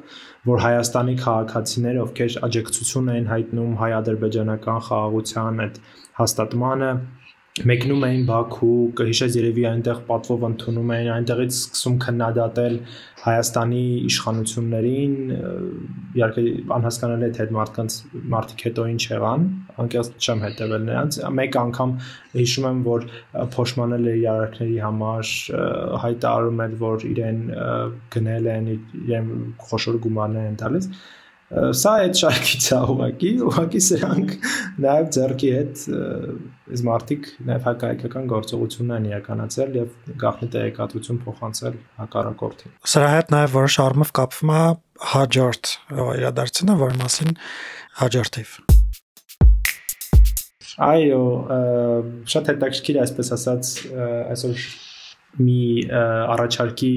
որ 0.49 0.63
Հայաստանի 0.65 1.17
քաղաքացիները, 1.21 2.01
ովքեր 2.07 2.39
աջակցություն 2.49 3.13
էին 3.17 3.29
հայտնում 3.33 3.77
հայ-ադրբեջանական 3.83 4.81
խաղաղության 4.89 5.63
այդ 5.67 5.81
հաստատմանը, 6.17 6.91
մեկնում 7.65 8.03
էին 8.05 8.25
Բաքու, 8.29 8.73
կհիշես 8.99 9.37
երևի 9.39 9.63
այնտեղ 9.71 10.01
պատվով 10.09 10.43
ընդունում 10.49 10.91
էին, 10.97 11.07
այնտեղից 11.15 11.55
սկսում 11.57 11.95
քննադատել 12.05 12.77
Հայաստանի 13.27 13.81
իշխանություններին, 14.11 15.15
իհարկե 16.21 16.45
անհասկանալի 16.77 17.27
է 17.27 17.31
թե 17.37 17.43
այդ 17.47 17.55
մարդկանց 17.57 17.97
մարդիկ 18.37 18.65
հետո 18.67 18.87
ինչ 18.93 19.01
եղան, 19.07 19.47
անկեղծ 19.83 20.27
չեմ 20.27 20.45
հետևել 20.47 20.87
նրանց։ 20.87 21.19
Մեկ 21.41 21.59
անգամ 21.65 21.97
հիշում 22.37 22.69
եմ, 22.71 22.81
որ 22.87 23.09
փոշմանել 23.57 24.11
էր 24.13 24.19
ярարքների 24.27 24.79
համար, 24.87 25.35
հայտարարում 26.07 26.65
էր, 26.67 26.81
որ 26.87 27.07
իրեն 27.17 27.41
գնել 28.17 28.51
են, 28.57 28.73
իրեն 29.07 29.31
խոշոր 29.67 30.03
գումարներ 30.07 30.51
են 30.53 30.61
տալիս 30.61 30.91
սա 31.47 31.91
այդ 32.03 32.17
շարքից 32.19 32.65
է 32.75 32.79
ուղակի, 32.91 33.29
ուղակի 33.47 33.81
սրանք 33.87 34.33
նաև 34.83 35.11
ձերքի 35.15 35.50
հետ 35.55 35.83
այս 36.75 36.83
մարտիկ 36.88 37.29
նաև 37.50 37.69
հակահայկական 37.69 38.26
գործողությունն 38.33 38.97
են 38.97 39.07
իրականացել 39.12 39.79
եւ 39.79 39.93
գաղտնի 40.23 40.49
տեղեկատվություն 40.57 41.21
փոխանցել 41.23 41.79
հակառակորդին։ 42.03 42.75
Սրա 42.97 43.12
հետ 43.15 43.33
նաև 43.37 43.55
որոշ 43.61 43.79
առումով 43.87 44.12
կապվում 44.19 44.53
է 44.57 44.65
հաջորդ 45.15 45.73
իրադարձությունը, 45.95 46.79
որի 46.83 47.00
մասին 47.05 47.33
հաջորդիվ։ 48.03 48.59
Այո, 50.87 51.25
շատ 52.29 52.49
հետաքրքիր 52.53 52.97
այսպես 53.07 53.35
ասած 53.37 53.69
այսօր 54.35 54.65
մի 55.47 55.62
առաջարկի 55.95 56.95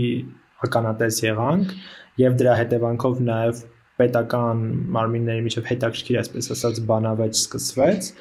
ականատես 0.68 1.20
եղանք 1.30 1.76
եւ 2.20 2.40
դրա 2.42 2.56
հետևանքով 2.60 3.22
նաեւ 3.30 3.62
պետական 4.00 4.62
մարմինների 4.96 5.46
միջև 5.48 5.70
հետաքրքիր 5.70 6.20
այսպես 6.24 6.52
ասած 6.56 6.82
բանավեճ 6.90 7.40
սկսվեց 7.40 8.12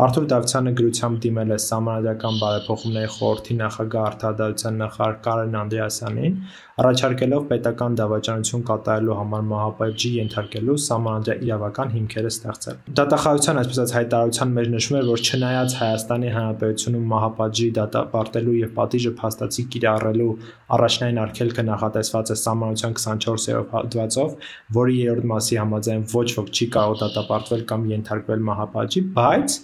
Արթուր 0.00 0.24
Դավթյանը 0.24 0.70
գրությամբ 0.72 1.18
դիմել 1.20 1.50
է 1.52 1.56
Սահմանադրական 1.60 2.36
բարեփոխումների 2.40 3.08
խորհրդի 3.12 3.54
նախագահ 3.58 4.04
արտադրության 4.08 4.78
նախարար 4.82 5.18
Կարեն 5.26 5.58
Անդրեասյանին, 5.62 6.38
առաջարկելով 6.82 7.42
պետական 7.50 7.98
դավաճանություն 8.00 8.62
կատարելու 8.70 9.16
համար 9.18 9.42
մահապետժի 9.50 10.12
ենթարկելու 10.16 10.76
սահմանադրյա 10.86 11.44
իրավական 11.44 11.92
հիմքերը 11.92 12.32
ստեղծել։ 12.32 12.78
Դատախազության 13.02 13.60
այսպես 13.62 13.92
հայտարարության 13.92 14.56
մեջ 14.56 14.72
նշվում 14.72 14.96
է, 14.96 15.04
որ 15.12 15.22
չնայած 15.28 15.76
Հայաստանի 15.82 16.32
Հանրապետությունում 16.32 17.06
մահապատժի 17.12 17.68
դատապարտելու 17.82 18.56
եւ 18.62 18.72
պատիժը 18.80 19.12
փաստացի 19.20 19.66
կիրառելու 19.76 20.32
առաջնային 20.72 21.22
արգելքը 21.26 21.66
նախատեսված 21.68 22.32
է 22.32 22.38
Սահմանադրության 22.42 22.96
24-րդ 23.02 23.76
հատվածով, 23.76 24.36
որի 24.72 24.98
երրորդ 25.02 25.28
մասի 25.32 25.60
համաձայն 25.62 26.04
ոչ 26.16 26.28
ոք 26.40 26.52
չի 26.56 26.66
կարող 26.72 26.98
դատապարտվել 27.02 27.64
կամ 27.72 27.88
ենթարկվել 27.92 28.46
մահապատժի, 28.48 29.02
բայց 29.20 29.58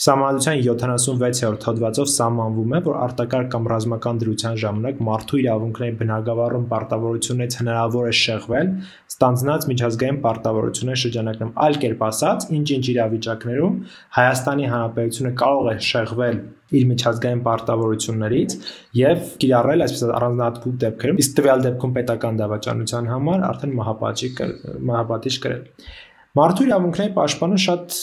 Սահմանադրության 0.00 0.60
76-րդ 0.64 1.64
հոդվածով 1.68 2.06
սահմանվում 2.08 2.70
է, 2.72 2.78
որ 2.86 2.94
արտակարգ 3.04 3.48
կամ 3.52 3.66
ռազմական 3.68 4.20
դրության 4.22 4.54
ժամանակ 4.62 5.02
մարդու 5.08 5.40
իրավունքների 5.42 5.96
բնագավառում 6.00 6.64
պարտավորություններից 6.70 7.56
հնարավոր 7.60 8.08
է 8.08 8.14
շեղվել 8.20 8.70
ստանձնած 9.12 9.66
միջազգային 9.72 10.20
պարտավորությունների 10.24 11.02
շրջանակներում։ 11.04 11.52
Այլ 11.66 11.78
կերպ 11.84 12.06
ասած, 12.08 12.48
ինչ-ինչ 12.60 12.84
իրավիճակներում 12.94 13.76
Հայաստանի 14.16 14.72
Հանրապետությունը 14.72 15.34
կարող 15.44 15.68
է 15.68 15.76
շեղվել 15.90 16.40
իր 16.70 16.84
միջազգային 16.86 17.40
պարտավորություններից 17.44 18.52
եւ 18.96 19.22
կիրառել 19.42 19.84
այսպես 19.84 20.12
առանձնահատուկ 20.16 20.76
դեպքերում 20.84 21.18
իսկ 21.20 21.32
տվյալ 21.40 21.64
դեպքում 21.66 21.94
պետական 21.96 22.38
դավաճանության 22.40 23.08
համար 23.10 23.42
արդեն 23.50 23.74
մահապատիժ 23.80 24.38
մահապատիժ 24.90 25.40
կրել 25.44 25.64
Մարդու 26.38 26.64
իրավունքների 26.68 27.10
պաշտպանը 27.16 27.56
շատ 27.58 27.94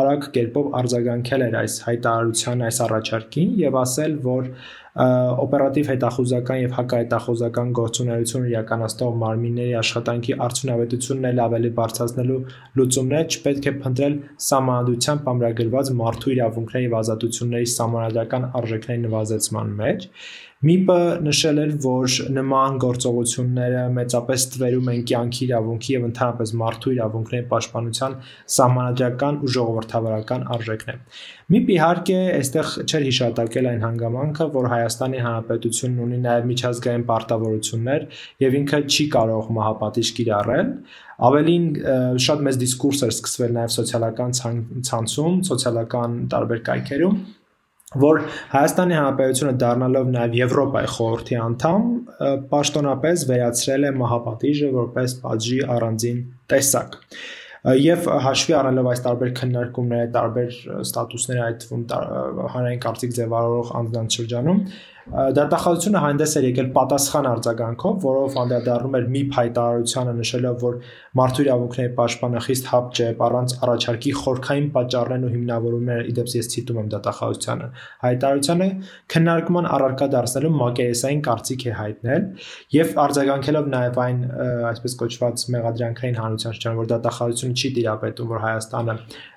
արագ 0.00 0.22
կերպով 0.32 0.68
արձագանքել 0.78 1.42
էր 1.46 1.56
այս 1.60 1.74
հայտարարության, 1.84 2.62
այս 2.68 2.78
առաջարկին 2.86 3.50
եւ 3.60 3.76
ասել, 3.82 4.14
որ 4.24 4.48
օպերատիվ 4.96 5.90
հետախուզական 5.92 6.60
եւ 6.62 6.76
հակահետախուզական 6.76 7.74
գործունեություն 7.76 8.46
իրականացնող 8.48 9.18
մարմինների 9.22 9.74
աշխատանքի 9.82 10.36
արդյունավետությունն 10.46 11.28
էլ 11.30 11.42
ավելի 11.44 11.70
բարձրացնելու 11.76 12.38
լուծումներ 12.80 13.28
չպետք 13.36 13.68
է 13.68 13.74
փնտրել 13.84 14.16
համանդրությամբ 14.46 15.30
ամրագրված 15.36 15.92
մարդու 16.00 16.34
իրավունքների 16.36 16.88
եւ 16.88 16.98
ազատությունների 17.02 17.70
համանդրական 17.76 18.48
արժեքների 18.62 19.04
նվազեցման 19.04 19.76
մեջ 19.84 20.08
ՄԻՊ-ը 20.64 21.00
նշել 21.20 21.58
էր, 21.60 21.72
որ 21.84 22.12
նման 22.32 22.76
գործողությունները 22.80 23.82
մեծապես 23.96 24.44
ստվերում 24.46 24.86
են 24.92 25.02
կյանքի 25.10 25.42
իրավունքի 25.46 25.90
եւ 25.92 26.06
ընդհանրապես 26.06 26.52
մարդու 26.60 26.92
իրավունքների 26.96 27.44
պաշտպանության 27.50 28.16
սահմանադրական 28.56 29.38
ու 29.44 29.52
ժողովրդավարական 29.56 30.46
արժեքներ։ 30.56 30.98
ՄԻՊ 31.52 31.68
իհարկե 31.76 32.18
այստեղ 32.40 32.72
չէր 32.88 33.04
հիշատակել 33.06 33.68
այն 33.76 33.84
հանգամանքը, 33.84 34.48
որ 34.56 34.70
Հայաստանի 34.72 35.20
Հանրապետությունն 35.26 36.02
ունի 36.06 36.20
նաեւ 36.24 36.48
միջազգային 36.56 37.08
պարտավորություններ 37.12 38.08
եւ 38.46 38.60
ինքը 38.64 38.80
չի 38.96 39.04
կարող 39.16 39.52
մահապատիժ 39.60 40.08
կիրառել, 40.16 40.70
Ավելին 41.16 41.68
շատ 42.20 42.42
մեծ 42.44 42.56
դիսկուրս 42.60 42.98
էր 43.06 43.12
սկսվել 43.14 43.52
նաև 43.56 43.70
սոցիալական 43.72 44.34
ցանցում, 44.84 45.38
սոցիալական 45.48 46.16
տարբեր 46.34 46.60
կայքերում, 46.66 47.14
որ 48.02 48.20
Հայաստանի 48.52 48.96
Հանրապետությունը 48.96 49.54
դառնալով 49.62 50.10
նաև 50.16 50.36
Եվրոպայի 50.40 50.90
խորհրդի 50.96 51.38
անդամ, 51.46 51.88
պաշտոնապես 52.52 53.24
վերացրել 53.30 53.86
է 53.86 53.92
մահապատիժը 54.02 54.70
որպես 54.76 55.16
պատժի 55.26 55.58
առանձին 55.76 56.22
տեսակ 56.52 57.00
եւ 57.66 58.04
հաշվի 58.22 58.54
առնելով 58.54 58.88
այս 58.92 59.00
տարբեր 59.02 59.30
քննարկումները, 59.40 60.10
տարբեր 60.14 60.58
ստատուսները 60.86 61.40
այդ 61.46 61.56
թվում 61.64 61.80
հանրային 62.52 62.82
կարծիք 62.84 63.16
ձևավորող 63.16 63.72
անձանց 63.80 64.18
շրջանում 64.20 64.60
դատախազությունը 65.06 66.00
հանդես 66.02 66.32
էր 66.40 66.44
եկել 66.48 66.68
պատասխան 66.74 67.26
արձագանքով, 67.30 67.98
որով 68.02 68.38
անդրադառնում 68.42 68.96
էր 68.98 69.04
մի 69.14 69.20
հայտարարությանը 69.36 70.14
նշելով, 70.18 70.56
որ 70.66 70.78
մարդու 71.20 71.44
իրավունքների 71.46 71.92
պաշտպանը 72.00 72.42
խիստ 72.46 72.70
հապճ 72.72 73.00
է, 73.06 73.08
առանց 73.26 73.54
առաջարկի 73.66 74.14
խորքային 74.22 74.66
պատճառներն 74.76 75.26
ու 75.26 75.30
հիմնավորումները, 75.36 76.06
իդեպս 76.10 76.34
ես 76.36 76.50
ցիտում 76.56 76.80
եմ 76.82 76.90
դատախազությանը, 76.96 77.68
հայտարարությանը 78.02 78.68
քննարկման 79.14 79.70
առարկա 79.76 80.10
դարձնելու 80.16 80.52
մակերեսային 80.56 81.22
կարծիք 81.26 81.66
է 81.66 81.76
հայտնել 81.76 82.26
եւ 82.76 82.92
արձագանքելով 83.06 83.70
նաեւ 83.76 84.02
այն 84.06 84.20
այսպես 84.74 84.98
կոչված 85.06 85.46
մեղադրանքային 85.54 86.20
հանրության 86.26 86.56
շրջան, 86.56 86.76
որ 86.82 86.90
դատախազությունը 86.96 87.56
չի 87.56 87.70
տիրապետում, 87.76 88.30
որ 88.34 88.44
Հայաստանը 88.46 88.96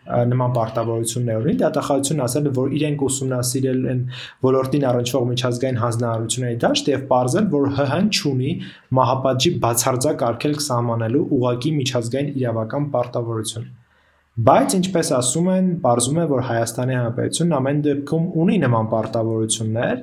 նման 0.09 0.53
պարտավորություններ 0.55 1.43
ունի, 1.45 1.55
դատախազությունն 1.61 2.23
ասել 2.25 2.47
է, 2.49 2.53
որ 2.59 2.71
իրենք 2.79 3.03
ուսումնասիրել 3.07 3.83
են 3.93 3.99
ոլորտին 4.45 4.87
առնչվող 4.89 5.27
միջազգային 5.29 5.81
հանձնարարությունների 5.83 6.59
դաշտ 6.65 6.89
եւ 6.93 7.03
ողրզել, 7.13 7.49
որ 7.53 7.67
ՀՀ-ն 7.79 8.09
ունի 8.31 8.53
մահապատժի 8.99 9.51
բացարձակ 9.65 10.25
արգելք 10.29 10.65
սահմանելու 10.69 11.27
ուղակի 11.39 11.75
միջազգային 11.79 12.33
իրավական 12.41 12.89
պարտավորություն։ 12.95 13.69
Բայց 14.39 14.73
ինչպես 14.77 15.09
ասում 15.17 15.47
են, 15.51 15.65
ողրում 15.83 16.17
է, 16.21 16.25
որ 16.29 16.43
Հայաստանի 16.47 16.93
Հանրապետությունն 16.95 17.55
ամեն 17.57 17.79
դեպքում 17.87 18.27
ունի 18.39 18.57
նման 18.61 18.85
պարտավորություններ 18.91 19.97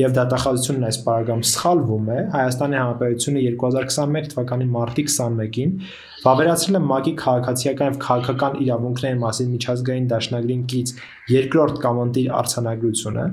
եւ 0.00 0.14
դատախազությունն 0.16 0.86
այս 0.88 0.98
параգրաֆում 1.06 1.44
սխալվում 1.50 2.08
է։ 2.16 2.16
Հայաստանի 2.32 2.78
Հանրապետությունը 2.80 3.44
2021 3.46 4.30
թվականի 4.32 4.66
մարտի 4.74 5.04
21-ին 5.12 5.76
վավերացրել 6.24 6.80
է 6.80 6.82
ՄԱԿ-ի 6.82 7.14
քաղաքացիական 7.22 7.92
եւ 7.92 8.00
քաղաքական 8.06 8.58
իրավունքների 8.66 9.20
մասին 9.22 9.52
միջազգային 9.54 10.10
դաշնագրին 10.16 10.66
կից 10.72 10.94
երկրորդ 11.36 11.80
կամոնտիր 11.86 12.32
արցանագրությունը, 12.42 13.26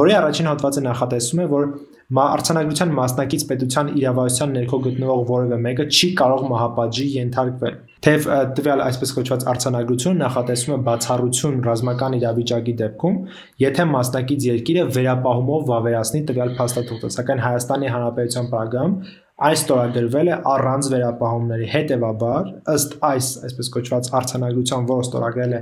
որի 0.00 0.16
առաջին 0.20 0.50
հատվածը 0.54 0.86
նախատեսում 0.86 1.44
է, 1.44 1.50
որ 1.50 1.66
արձանագրության 2.10 2.92
մասնակից 2.96 3.42
պետության 3.50 3.90
իրավասության 4.00 4.54
ներքո 4.56 4.78
գտնվող 4.86 5.20
որևէ 5.28 5.58
մեկը 5.66 5.84
չի 5.94 6.08
կարող 6.20 6.40
մահապատժի 6.50 7.04
ենթարկվել։ 7.14 7.76
Թեև 8.06 8.26
տվյալ 8.58 8.82
այսպես 8.86 9.12
կոչված 9.14 9.44
արձանագրությունը 9.52 10.20
նախատեսում 10.24 10.74
է 10.74 10.78
բացառություն 10.88 11.60
ռազմական 11.68 12.16
իրավիճակի 12.18 12.74
դեպքում, 12.80 13.20
եթե 13.62 13.86
մասնակից 13.94 14.46
երկիրը 14.50 14.84
վերապահումով 14.96 15.64
վավերացնի 15.70 16.22
տվյալ 16.30 16.52
փաստաթուղթը, 16.58 17.12
սակայն 17.20 17.44
Հայաստանի 17.46 17.92
Հանրապետության 17.94 18.50
պարագայում 18.50 18.96
այս 19.40 19.60
ստորագրվել 19.64 20.30
է 20.30 20.34
առանց 20.50 20.90
վերապահումների։ 20.94 21.68
Հետևաբար, 21.74 22.50
ըստ 22.74 22.98
այս 23.10 23.28
այսպես 23.46 23.70
կոչված 23.76 24.10
արձանագրության, 24.20 24.90
որը 24.90 25.06
ստորագրել 25.06 25.54
է 25.54 25.60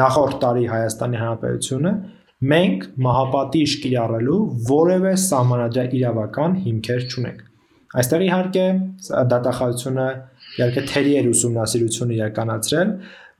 նախորդ 0.00 0.36
տարի 0.42 0.66
Հայաստանի 0.74 1.20
Հանրապետությունը, 1.22 1.92
մենք 2.52 2.86
մահապատիժ 3.06 3.74
կիրառելու 3.84 4.38
որևէ 4.68 5.12
սահմանադրյա 5.24 5.98
իրավական 5.98 6.56
հիմքեր 6.64 7.04
չունենք։ 7.08 7.42
Այստեղ 7.94 8.24
իհարկե 8.26 8.64
դատախազությունը 9.32 10.06
իհարկե 10.58 10.82
թերի 10.90 11.12
ուսումնասիրություն 11.30 12.14
իրականացրել 12.14 12.90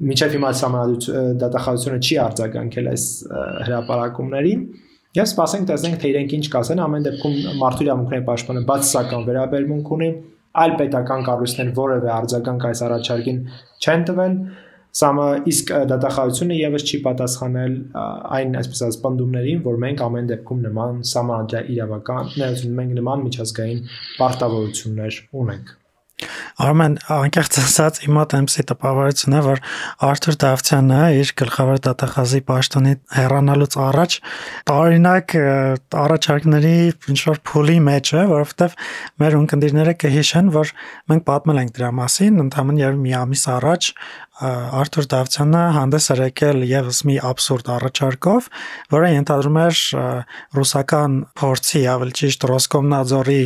Մինչև 0.04 0.32
հիմա 0.34 0.50
համանadrություն 0.58 1.36
դատախազությունը 1.42 1.98
չի 2.02 2.16
արձագանքել 2.24 2.88
այս 2.92 3.04
հրապարակումներին 3.66 4.62
Եվ 5.14 5.28
սպասենք 5.30 5.68
տեսնենք 5.70 5.98
թե 6.02 6.08
իրենք 6.10 6.32
ինչ 6.34 6.46
կասեն 6.54 6.80
ամեն 6.84 7.04
դեպքում 7.06 7.36
մարդու 7.60 7.84
իրավունքների 7.84 8.24
պաշտպանը 8.28 8.62
բացասական 8.70 9.26
վերաբերմունք 9.28 9.92
ունի 9.94 10.08
այլ 10.64 10.74
պետական 10.80 11.22
կառույցներ 11.28 11.70
որևէ 11.78 12.10
արձագանք 12.14 12.66
այս 12.70 12.82
առաջարկին 12.88 13.38
չեն 13.84 14.04
տվել 14.10 14.34
Սամը 14.94 15.28
իսկ 15.50 15.70
դատախազությունը 15.90 16.58
եւս 16.60 16.84
չի 16.86 17.00
պատասխանել 17.06 17.72
այն 18.38 18.58
այսպես 18.60 18.82
ասած 18.86 18.98
պնդումներին, 19.06 19.62
որ 19.68 19.80
մենք 19.86 20.04
ամեն 20.06 20.28
դեպքում 20.32 20.66
նման 20.68 21.00
սահմանադրյալ 21.12 21.72
իրավական, 21.76 22.34
մենք 22.80 22.98
նման 23.00 23.24
միջազգային 23.28 23.88
պարտավորություններ 24.20 25.24
ունենք։ 25.44 25.80
Արմեն 26.62 26.92
անկեղծ 27.10 27.56
ասած 27.58 27.96
իմ 28.06 28.12
մոտ 28.14 28.34
MC 28.38 28.62
տպավորությունն 28.70 29.34
է 29.34 29.40
որ 29.42 29.60
Արթուր 30.08 30.36
Դավթյանը 30.44 30.98
իր 31.18 31.32
գլխավոր 31.40 31.80
դատախազի 31.86 32.40
պաշտոնի 32.50 32.92
հեռանալուց 33.16 33.76
առաջ 33.84 34.16
տարօրինակ 34.70 35.34
առաջարկների 36.04 36.76
ինչ 37.14 37.18
որ 37.32 37.40
փուլի 37.50 37.78
մեջ 37.90 38.12
է, 38.14 38.22
որովհետև 38.30 38.78
մեր 39.24 39.38
ունկնդիրները 39.40 39.96
կհիշեն, 40.04 40.52
որ 40.54 40.72
մենք 41.10 41.26
պատմել 41.34 41.62
ենք 41.64 41.74
դրա 41.80 41.90
մասին, 41.98 42.40
ընդհանրապես 42.46 43.02
մի 43.02 43.16
ամիս 43.24 43.44
առաջ 43.58 43.90
Արթուր 44.42 45.06
Դավթյանը 45.12 45.62
հանդես 45.76 46.08
եկել 46.18 46.64
եւս 46.66 47.00
մի 47.06 47.18
абսուրդ 47.28 47.68
առաջարկով, 47.74 48.48
որը 48.94 49.10
ենթադրում 49.14 49.58
էր 49.62 49.82
ռուսական 50.58 51.14
փորձի, 51.38 51.82
ավելի 51.94 52.16
ճիշտ 52.18 52.46
Ռոսկոմնadzորի 52.50 53.42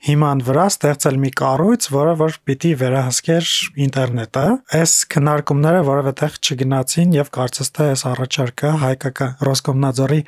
հիման 0.00 0.40
վրա 0.46 0.64
ստեղծել 0.72 1.16
մի 1.20 1.30
կառույց, 1.36 1.86
որը 1.92 2.12
որ 2.16 2.36
պիտի 2.48 2.70
վերահսկեր 2.80 3.48
ինտերնետը։ 3.84 4.44
Այս 4.80 4.94
քննարկումները 5.12 5.82
որևէ 5.90 6.12
տեղ 6.20 6.38
չգնացին 6.40 7.12
եւ 7.18 7.30
կարծես 7.36 7.70
թե 7.76 7.88
այս 7.92 8.04
առաջարկը 8.10 8.70
հայկական 8.80 9.34
Ռոսկոմնadzորի 9.44 10.20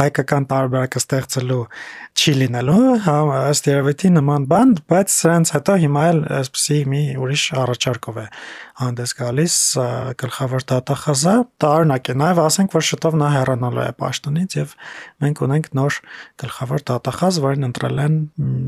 հայկական 0.00 0.48
տարբերակը 0.50 1.04
ստեղծելու 1.04 1.62
չի 2.16 2.32
լինելու, 2.40 2.80
հա, 3.04 3.16
ըստ 3.50 3.68
երևույթի 3.70 4.10
նման 4.16 4.46
բան, 4.50 4.72
բայց 4.90 5.14
սրանց 5.14 5.52
հետո 5.56 5.76
հիմա 5.84 6.02
էլ 6.10 6.18
այսպեսի 6.40 6.78
մի 6.90 7.02
ուրիշ 7.22 7.44
առաջարկով 7.60 8.20
է 8.20 8.26
հանդես 8.80 9.12
գալիս 9.18 9.54
գլխավոր 10.20 10.64
դատախազը 10.70 11.34
տարօրինակ 11.60 12.10
է 12.10 12.14
նաև 12.20 12.40
ասենք 12.44 12.76
որ 12.76 12.84
շտով 12.90 13.16
նա 13.20 13.28
հեռանալու 13.34 13.82
է 13.84 13.90
պաշտոնից 14.00 14.56
եւ 14.56 14.72
մենք 15.24 15.42
ունենք 15.46 15.68
նոր 15.76 15.98
գլխավոր 16.40 16.84
դատախազ 16.90 17.40
որին 17.44 17.68
ընտրել 17.68 18.00
են 18.04 18.16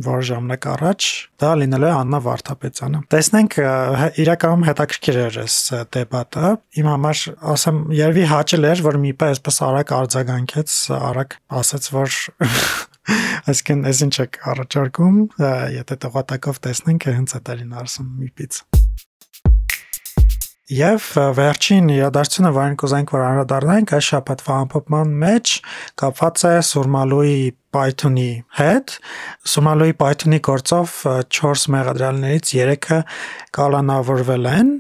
որ 0.05 0.27
ժամանակ 0.29 0.69
առաջ 0.73 1.09
դա 1.43 1.53
լինելու 1.63 1.89
է 1.89 1.95
Աննա 1.97 2.21
Վարդապետյանը 2.29 3.03
տեսնենք 3.15 3.59
իրականում 4.23 4.67
հետաքրքիր 4.69 5.21
էր 5.23 5.41
այս 5.43 5.59
դեպատը 5.97 6.53
իմ 6.83 6.91
համար 6.93 7.25
ասեմ 7.57 7.83
երևի 8.03 8.29
հաճել 8.33 8.69
էր 8.73 8.85
որ 8.93 9.01
մի 9.07 9.17
պես 9.23 9.43
այսպես 9.43 9.63
արագ 9.67 9.93
արձագանքեց 9.97 10.75
արագ 10.99 11.37
ասաց 11.63 11.89
որ 11.97 12.17
այսինքն 13.51 13.87
այս 13.91 14.03
ինչ 14.07 14.15
է 14.23 14.27
առաջարկում 14.53 15.19
եթե 15.79 15.99
տղատակով 16.07 16.63
տեսնենք 16.69 17.09
հենց 17.19 17.37
այդ 17.39 17.53
է 17.53 17.59
լինարսում 17.63 18.13
մի 18.23 18.31
պից 18.39 18.63
Եվ 20.73 21.07
վերջին 21.37 21.89
իրադարձությունը, 21.93 22.51
որին 22.57 22.77
կուզենք 22.81 23.11
որ 23.13 23.23
անդրադառնանք, 23.27 23.91
այս 23.93 24.07
շաբաթվա 24.09 24.55
ամփոփման 24.63 25.11
մեջ 25.21 25.51
կապված 26.01 26.45
է 26.49 26.53
Սուրմալուի 26.69 27.35
Python-ի 27.77 28.31
հետ։ 28.61 28.95
Սուրմալուի 29.53 29.97
Python-ի 30.01 30.39
գործով 30.49 30.95
4 31.41 31.67
մեղադրյալներից 31.77 32.55
3-ը 32.55 33.01
կալանավորվել 33.59 34.49
են 34.53 34.73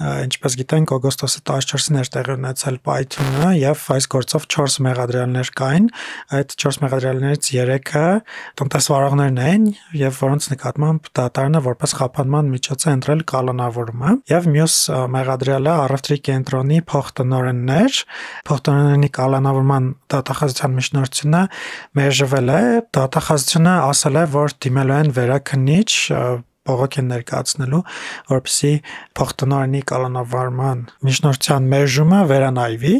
ինչպես 0.00 0.54
գիտենք 0.56 0.92
օգոստոսի 0.96 1.40
14-ին 1.44 1.98
էր 2.00 2.08
տեղի 2.14 2.34
ունեցել 2.38 2.76
Python-ը 2.88 3.48
եւ 3.60 3.80
այս 3.92 4.06
գործով 4.14 4.44
4 4.54 4.76
մեղադրյալներ 4.86 5.50
կային 5.58 5.88
այդ 6.38 6.54
4 6.62 6.78
մեղադրյալներից 6.84 7.50
3-ը 7.52 8.04
տնտեսվարողներն 8.62 9.40
էին 9.44 9.66
եւ 10.00 10.20
որոնց 10.22 10.46
նկատմամբ 10.52 11.10
դատարանը 11.20 11.62
որպես 11.66 11.94
խափանման 11.98 12.48
միջոց 12.54 12.86
է 12.88 12.94
ընտրել 12.96 13.24
կալանավորումը 13.32 14.14
եւ 14.32 14.48
մյուս 14.56 14.76
մեղադրյալը 15.12 15.74
առևտրի 15.82 16.18
կենտրոնի 16.30 16.78
փոխտնօրեններ 16.92 18.00
փոխտնօրենի 18.48 19.12
կալանավորման 19.20 19.90
դատախազության 20.16 20.74
միջնորդությունը 20.80 21.42
մերժվել 22.00 22.54
է 22.56 22.62
դատախազությունը 22.96 23.76
ասել 23.92 24.18
է 24.22 24.24
որ 24.38 24.56
դիմելու 24.66 24.98
են 25.02 25.14
վերաքննիչ 25.20 25.92
բողոք 26.68 26.98
են 27.02 27.08
ներկայացնելու, 27.10 27.80
որպեսզի 28.30 28.72
փոխտնօրենի 29.18 29.82
կալանավարման 29.90 30.82
միջնորդության 31.08 31.68
մերժումը 31.72 32.20
վերանայվի։ 32.32 32.94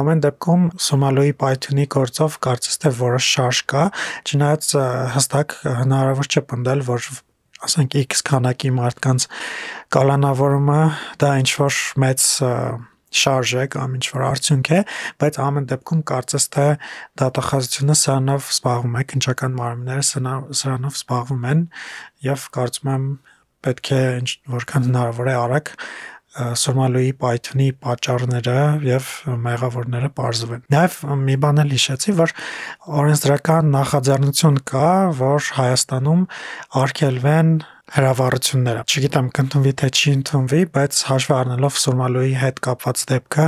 Ամեն 0.00 0.24
դեպքում 0.26 0.66
Սոմալոյի 0.86 1.36
Python-ի 1.44 1.86
գործով 1.96 2.40
կարծես 2.46 2.82
թե 2.86 2.92
որոշ 3.02 3.30
շարժ 3.36 3.62
կա, 3.72 3.84
չնայած 4.32 4.72
հստակ 5.16 5.56
հնարավոր 5.84 6.30
չէ 6.32 6.44
պնդել, 6.52 6.84
որ 6.88 7.08
ասենք 7.66 7.96
X 8.06 8.26
քանակի 8.26 8.72
մարդկանց 8.76 9.28
կալանավորումը 9.96 10.82
դա 11.22 11.32
ինչ 11.42 11.50
որ 11.60 11.80
մեծ 12.02 12.26
շարժ 13.20 13.52
է 13.56 13.64
կամ 13.76 13.94
ինչ 13.98 14.06
որ 14.14 14.24
արդյունք 14.26 14.70
է, 14.76 14.80
բայց 15.22 15.38
ամեն 15.46 15.68
դեպքում 15.72 16.02
կարծես 16.10 16.48
թե 16.56 16.66
դատախազությունը 17.22 17.96
սրանով 18.02 18.50
զբաղվում 18.56 18.96
է, 18.96 19.04
քնչական 19.12 19.56
մարմինները 19.60 20.04
սրանով 20.60 21.00
զբաղվում 21.00 21.48
են 21.52 21.64
եւ 22.26 22.46
կարծում 22.56 22.92
եմ 22.96 23.08
պետք 23.66 23.92
է 23.96 24.02
որքան 24.56 24.86
հնարավոր 24.86 25.30
է 25.32 25.36
արագ 25.42 25.72
Սորմալոյի 26.36 27.12
Python-ի 27.20 27.68
պատճառները 27.84 28.56
եւ 28.86 29.12
մեղավորները 29.46 30.10
բարձվեն։ 30.18 30.66
Նաեւ 30.74 30.98
մի 31.22 31.36
բան 31.44 31.62
էլ 31.62 31.72
հիշեցի, 31.76 32.16
որ 32.18 32.34
օրենսդրական 33.02 33.72
նախաձեռնություն 33.76 34.60
կա, 34.72 34.90
որ 35.22 35.48
Հայաստանում 35.56 36.26
արգելվեն 36.82 37.56
հրավառությունները։ 37.96 38.82
Չգիտեմ 38.90 39.26
կընդունվի 39.38 39.72
թե 39.80 39.88
չի 39.94 40.12
ընդունվի, 40.16 40.60
բայց 40.74 41.00
հաշվի 41.06 41.34
առնելով 41.36 41.76
Սուրմալոյի 41.82 42.32
հետ 42.40 42.60
կապված 42.66 43.04
դեպքը 43.12 43.46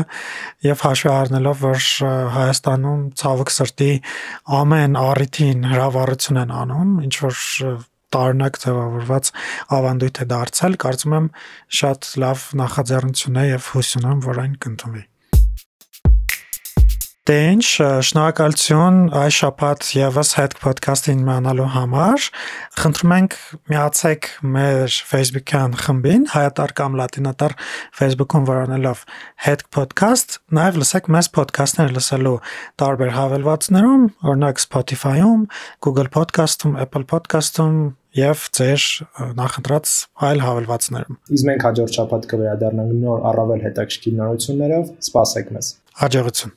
եւ 0.68 0.84
հաշվի 0.86 1.10
առնելով, 1.14 1.64
որ 1.66 1.88
Հայաստանում 2.38 3.02
ցավոք 3.18 3.54
սրտի 3.56 3.92
ամեն 4.62 4.98
առիթին 5.02 5.68
հրավառություն 5.74 6.42
են 6.44 6.54
անում, 6.62 6.92
ինչ 7.08 7.14
որ 7.26 7.42
տարօրինակ 8.14 8.62
ձևավորված 8.64 9.30
ավանդույթ 9.78 10.22
է 10.24 10.26
դարձել, 10.32 10.80
կարծում 10.86 11.18
եմ 11.18 11.28
շատ 11.82 12.10
լավ 12.24 12.48
նախաձեռնություն 12.64 13.38
է 13.44 13.46
եւ 13.52 13.70
հույս 13.74 13.94
ունեմ, 14.02 14.26
որ 14.28 14.44
այն 14.46 14.58
կընդունվի։ 14.64 15.06
Դե 17.28 17.34
ինչ, 17.44 17.64
շնորհակալություն 18.08 19.00
այս 19.20 19.38
շաբաթ 19.42 19.88
եւս 19.98 20.30
հետ 20.38 20.54
podcast-ին 20.62 21.18
իմանալու 21.26 21.66
համար։ 21.74 22.28
Խնդրում 22.80 23.12
ենք 23.18 23.36
միացեք 23.68 24.28
մեր 24.54 24.96
Facebook-յան 25.10 25.76
խմբին, 25.82 26.24
հայատար 26.32 26.74
կամ 26.80 26.96
լատինատար 27.02 27.56
Facebook-ում 28.00 28.48
վրանելով 28.48 29.04
հետ 29.44 29.66
podcast, 29.76 30.40
նաեւ 30.56 30.80
լսեք 30.80 31.12
մեզ 31.18 31.30
podcast-ներ 31.36 31.94
լսելու 31.98 32.36
տարբեր 32.80 33.14
հավելվածներում, 33.18 34.10
օրինակ 34.24 34.64
Spotify-ում, 34.64 35.46
Google 35.84 36.08
Podcast-ում, 36.16 36.80
Apple 36.80 37.04
Podcast-ում 37.12 37.76
եւ 38.16 38.44
ձեր 38.56 38.84
նախընտրած 39.38 39.90
այլ 40.28 40.40
հավելվածներում։ 40.44 41.18
Իսկ 41.38 41.48
մենք 41.48 41.66
հաջորդ 41.68 41.98
շաբաթ 41.98 42.28
կվերադառնանք 42.32 42.94
նոր 43.02 43.26
առավել 43.32 43.66
հետաքրքիր 43.68 44.16
նորություններով։ 44.22 44.94
Սպասեք 45.08 45.52
մեզ։ 45.58 45.70
Հաջողություն։ 45.98 46.54